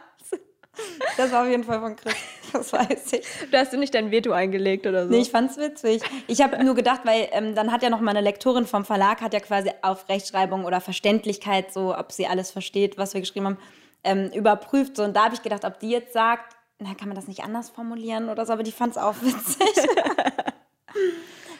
[1.17, 2.15] Das war auf jeden Fall von Chris.
[2.51, 3.25] Das weiß ich.
[3.51, 5.11] Da hast du nicht dein Veto eingelegt oder so.
[5.11, 6.01] Nee, ich fand's witzig.
[6.27, 9.33] Ich habe nur gedacht, weil ähm, dann hat ja noch meine Lektorin vom Verlag, hat
[9.33, 13.57] ja quasi auf Rechtschreibung oder Verständlichkeit, so ob sie alles versteht, was wir geschrieben haben,
[14.03, 14.97] ähm, überprüft.
[14.97, 17.43] So, und da habe ich gedacht, ob die jetzt sagt, na, kann man das nicht
[17.43, 19.67] anders formulieren oder so, aber die fand's auch witzig.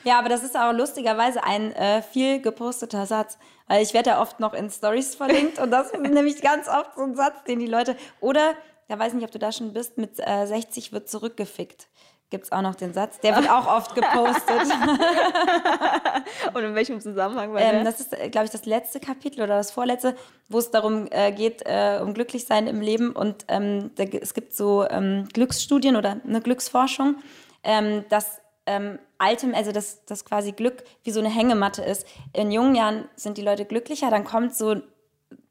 [0.04, 3.38] ja, aber das ist auch lustigerweise ein äh, viel geposteter Satz,
[3.68, 6.96] weil ich werde ja oft noch in Stories verlinkt und das ist nämlich ganz oft
[6.96, 8.54] so ein Satz, den die Leute, oder,
[8.88, 11.88] da weiß ich nicht, ob du da schon bist, mit äh, 60 wird zurückgefickt.
[12.30, 13.20] Gibt es auch noch den Satz.
[13.20, 14.64] Der wird auch oft gepostet.
[16.56, 17.84] Und in welchem Zusammenhang war Ähm, der?
[17.84, 20.16] das ist, glaube ich, das letzte Kapitel oder das vorletzte,
[20.50, 23.12] wo es darum äh, geht, äh, um Glücklichsein im Leben.
[23.12, 27.18] Und ähm, da, es gibt so ähm, Glücksstudien oder eine Glücksforschung,
[27.64, 32.08] ähm, dass ähm, altem, also dass das quasi Glück wie so eine Hängematte ist.
[32.34, 34.82] In jungen Jahren sind die Leute glücklicher, dann kommt so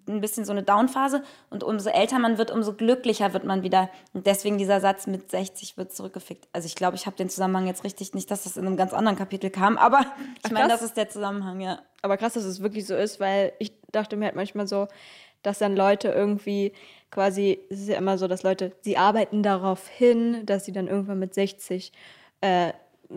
[0.08, 3.88] ein bisschen so eine Downphase und umso älter man wird, umso glücklicher wird man wieder.
[4.12, 6.48] Und deswegen dieser Satz mit 60 wird zurückgefickt.
[6.52, 8.92] Also ich glaube, ich habe den Zusammenhang jetzt richtig, nicht, dass das in einem ganz
[8.92, 10.04] anderen Kapitel kam, aber
[10.44, 11.80] ich meine, das ist der Zusammenhang, ja.
[12.02, 14.88] Aber krass, dass es wirklich so ist, weil ich dachte mir halt manchmal so,
[15.42, 16.72] dass dann Leute irgendwie
[17.10, 20.88] quasi, es ist ja immer so, dass Leute, sie arbeiten darauf hin, dass sie dann
[20.88, 21.92] irgendwann mit 60
[22.40, 22.72] äh,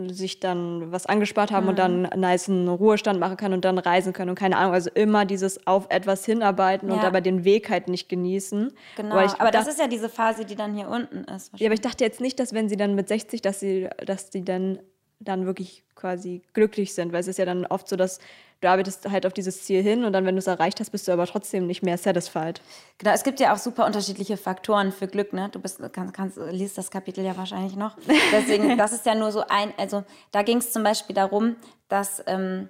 [0.10, 4.14] sich dann was angespart haben und dann einen niceen Ruhestand machen können und dann reisen
[4.14, 7.08] können und keine Ahnung, also immer dieses auf etwas hinarbeiten und Ja.
[7.08, 8.72] aber den Weg halt nicht genießen.
[8.98, 11.52] Genau, aber das dacht- ist ja diese Phase, die dann hier unten ist.
[11.58, 14.30] ja, aber ich dachte jetzt nicht, dass wenn sie dann mit 60, dass sie, dass
[14.30, 14.80] die dann,
[15.20, 18.20] dann wirklich quasi glücklich sind, weil es ist ja dann oft so, dass
[18.62, 21.08] du arbeitest halt auf dieses Ziel hin und dann, wenn du es erreicht hast, bist
[21.08, 22.62] du aber trotzdem nicht mehr satisfied.
[22.98, 25.50] Genau, es gibt ja auch super unterschiedliche Faktoren für Glück, ne?
[25.50, 27.98] Du bist, kannst, kannst, liest das Kapitel ja wahrscheinlich noch.
[28.32, 31.56] Deswegen, das ist ja nur so ein, also da ging es zum Beispiel darum,
[31.90, 32.70] dass, ähm,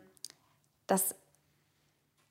[0.88, 1.16] dass,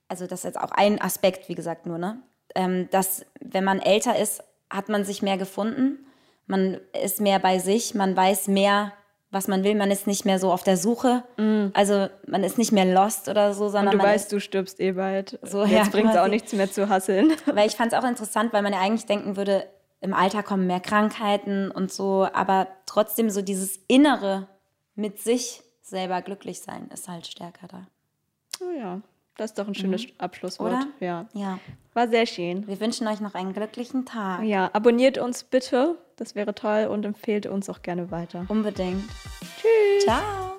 [0.08, 2.20] also das ist jetzt auch ein Aspekt, wie gesagt, nur, ne?
[2.54, 6.06] Ähm, dass, wenn man älter ist, hat man sich mehr gefunden,
[6.46, 8.92] man ist mehr bei sich, man weiß mehr,
[9.34, 11.24] was man will, man ist nicht mehr so auf der Suche,
[11.74, 14.40] also man ist nicht mehr lost oder so, sondern Und du man weißt, ist, du
[14.40, 15.38] stirbst eh bald.
[15.42, 17.32] So, Jetzt ja, bringt es auch nichts mehr zu hasseln.
[17.46, 19.66] Weil ich fand es auch interessant, weil man ja eigentlich denken würde,
[20.00, 24.48] im Alter kommen mehr Krankheiten und so, aber trotzdem so dieses Innere
[24.94, 27.86] mit sich selber glücklich sein ist halt stärker da.
[28.60, 29.00] Oh ja,
[29.36, 30.72] das ist doch ein schönes Abschlusswort.
[30.72, 30.78] Mhm.
[30.78, 30.86] Oder?
[31.00, 31.26] Ja.
[31.34, 31.58] Ja.
[31.92, 32.66] War sehr schön.
[32.66, 34.42] Wir wünschen euch noch einen glücklichen Tag.
[34.42, 38.46] Ja, abonniert uns bitte, das wäre toll und empfehlt uns auch gerne weiter.
[38.48, 39.04] Unbedingt.
[39.60, 40.04] Tschüss.
[40.04, 40.53] Ciao.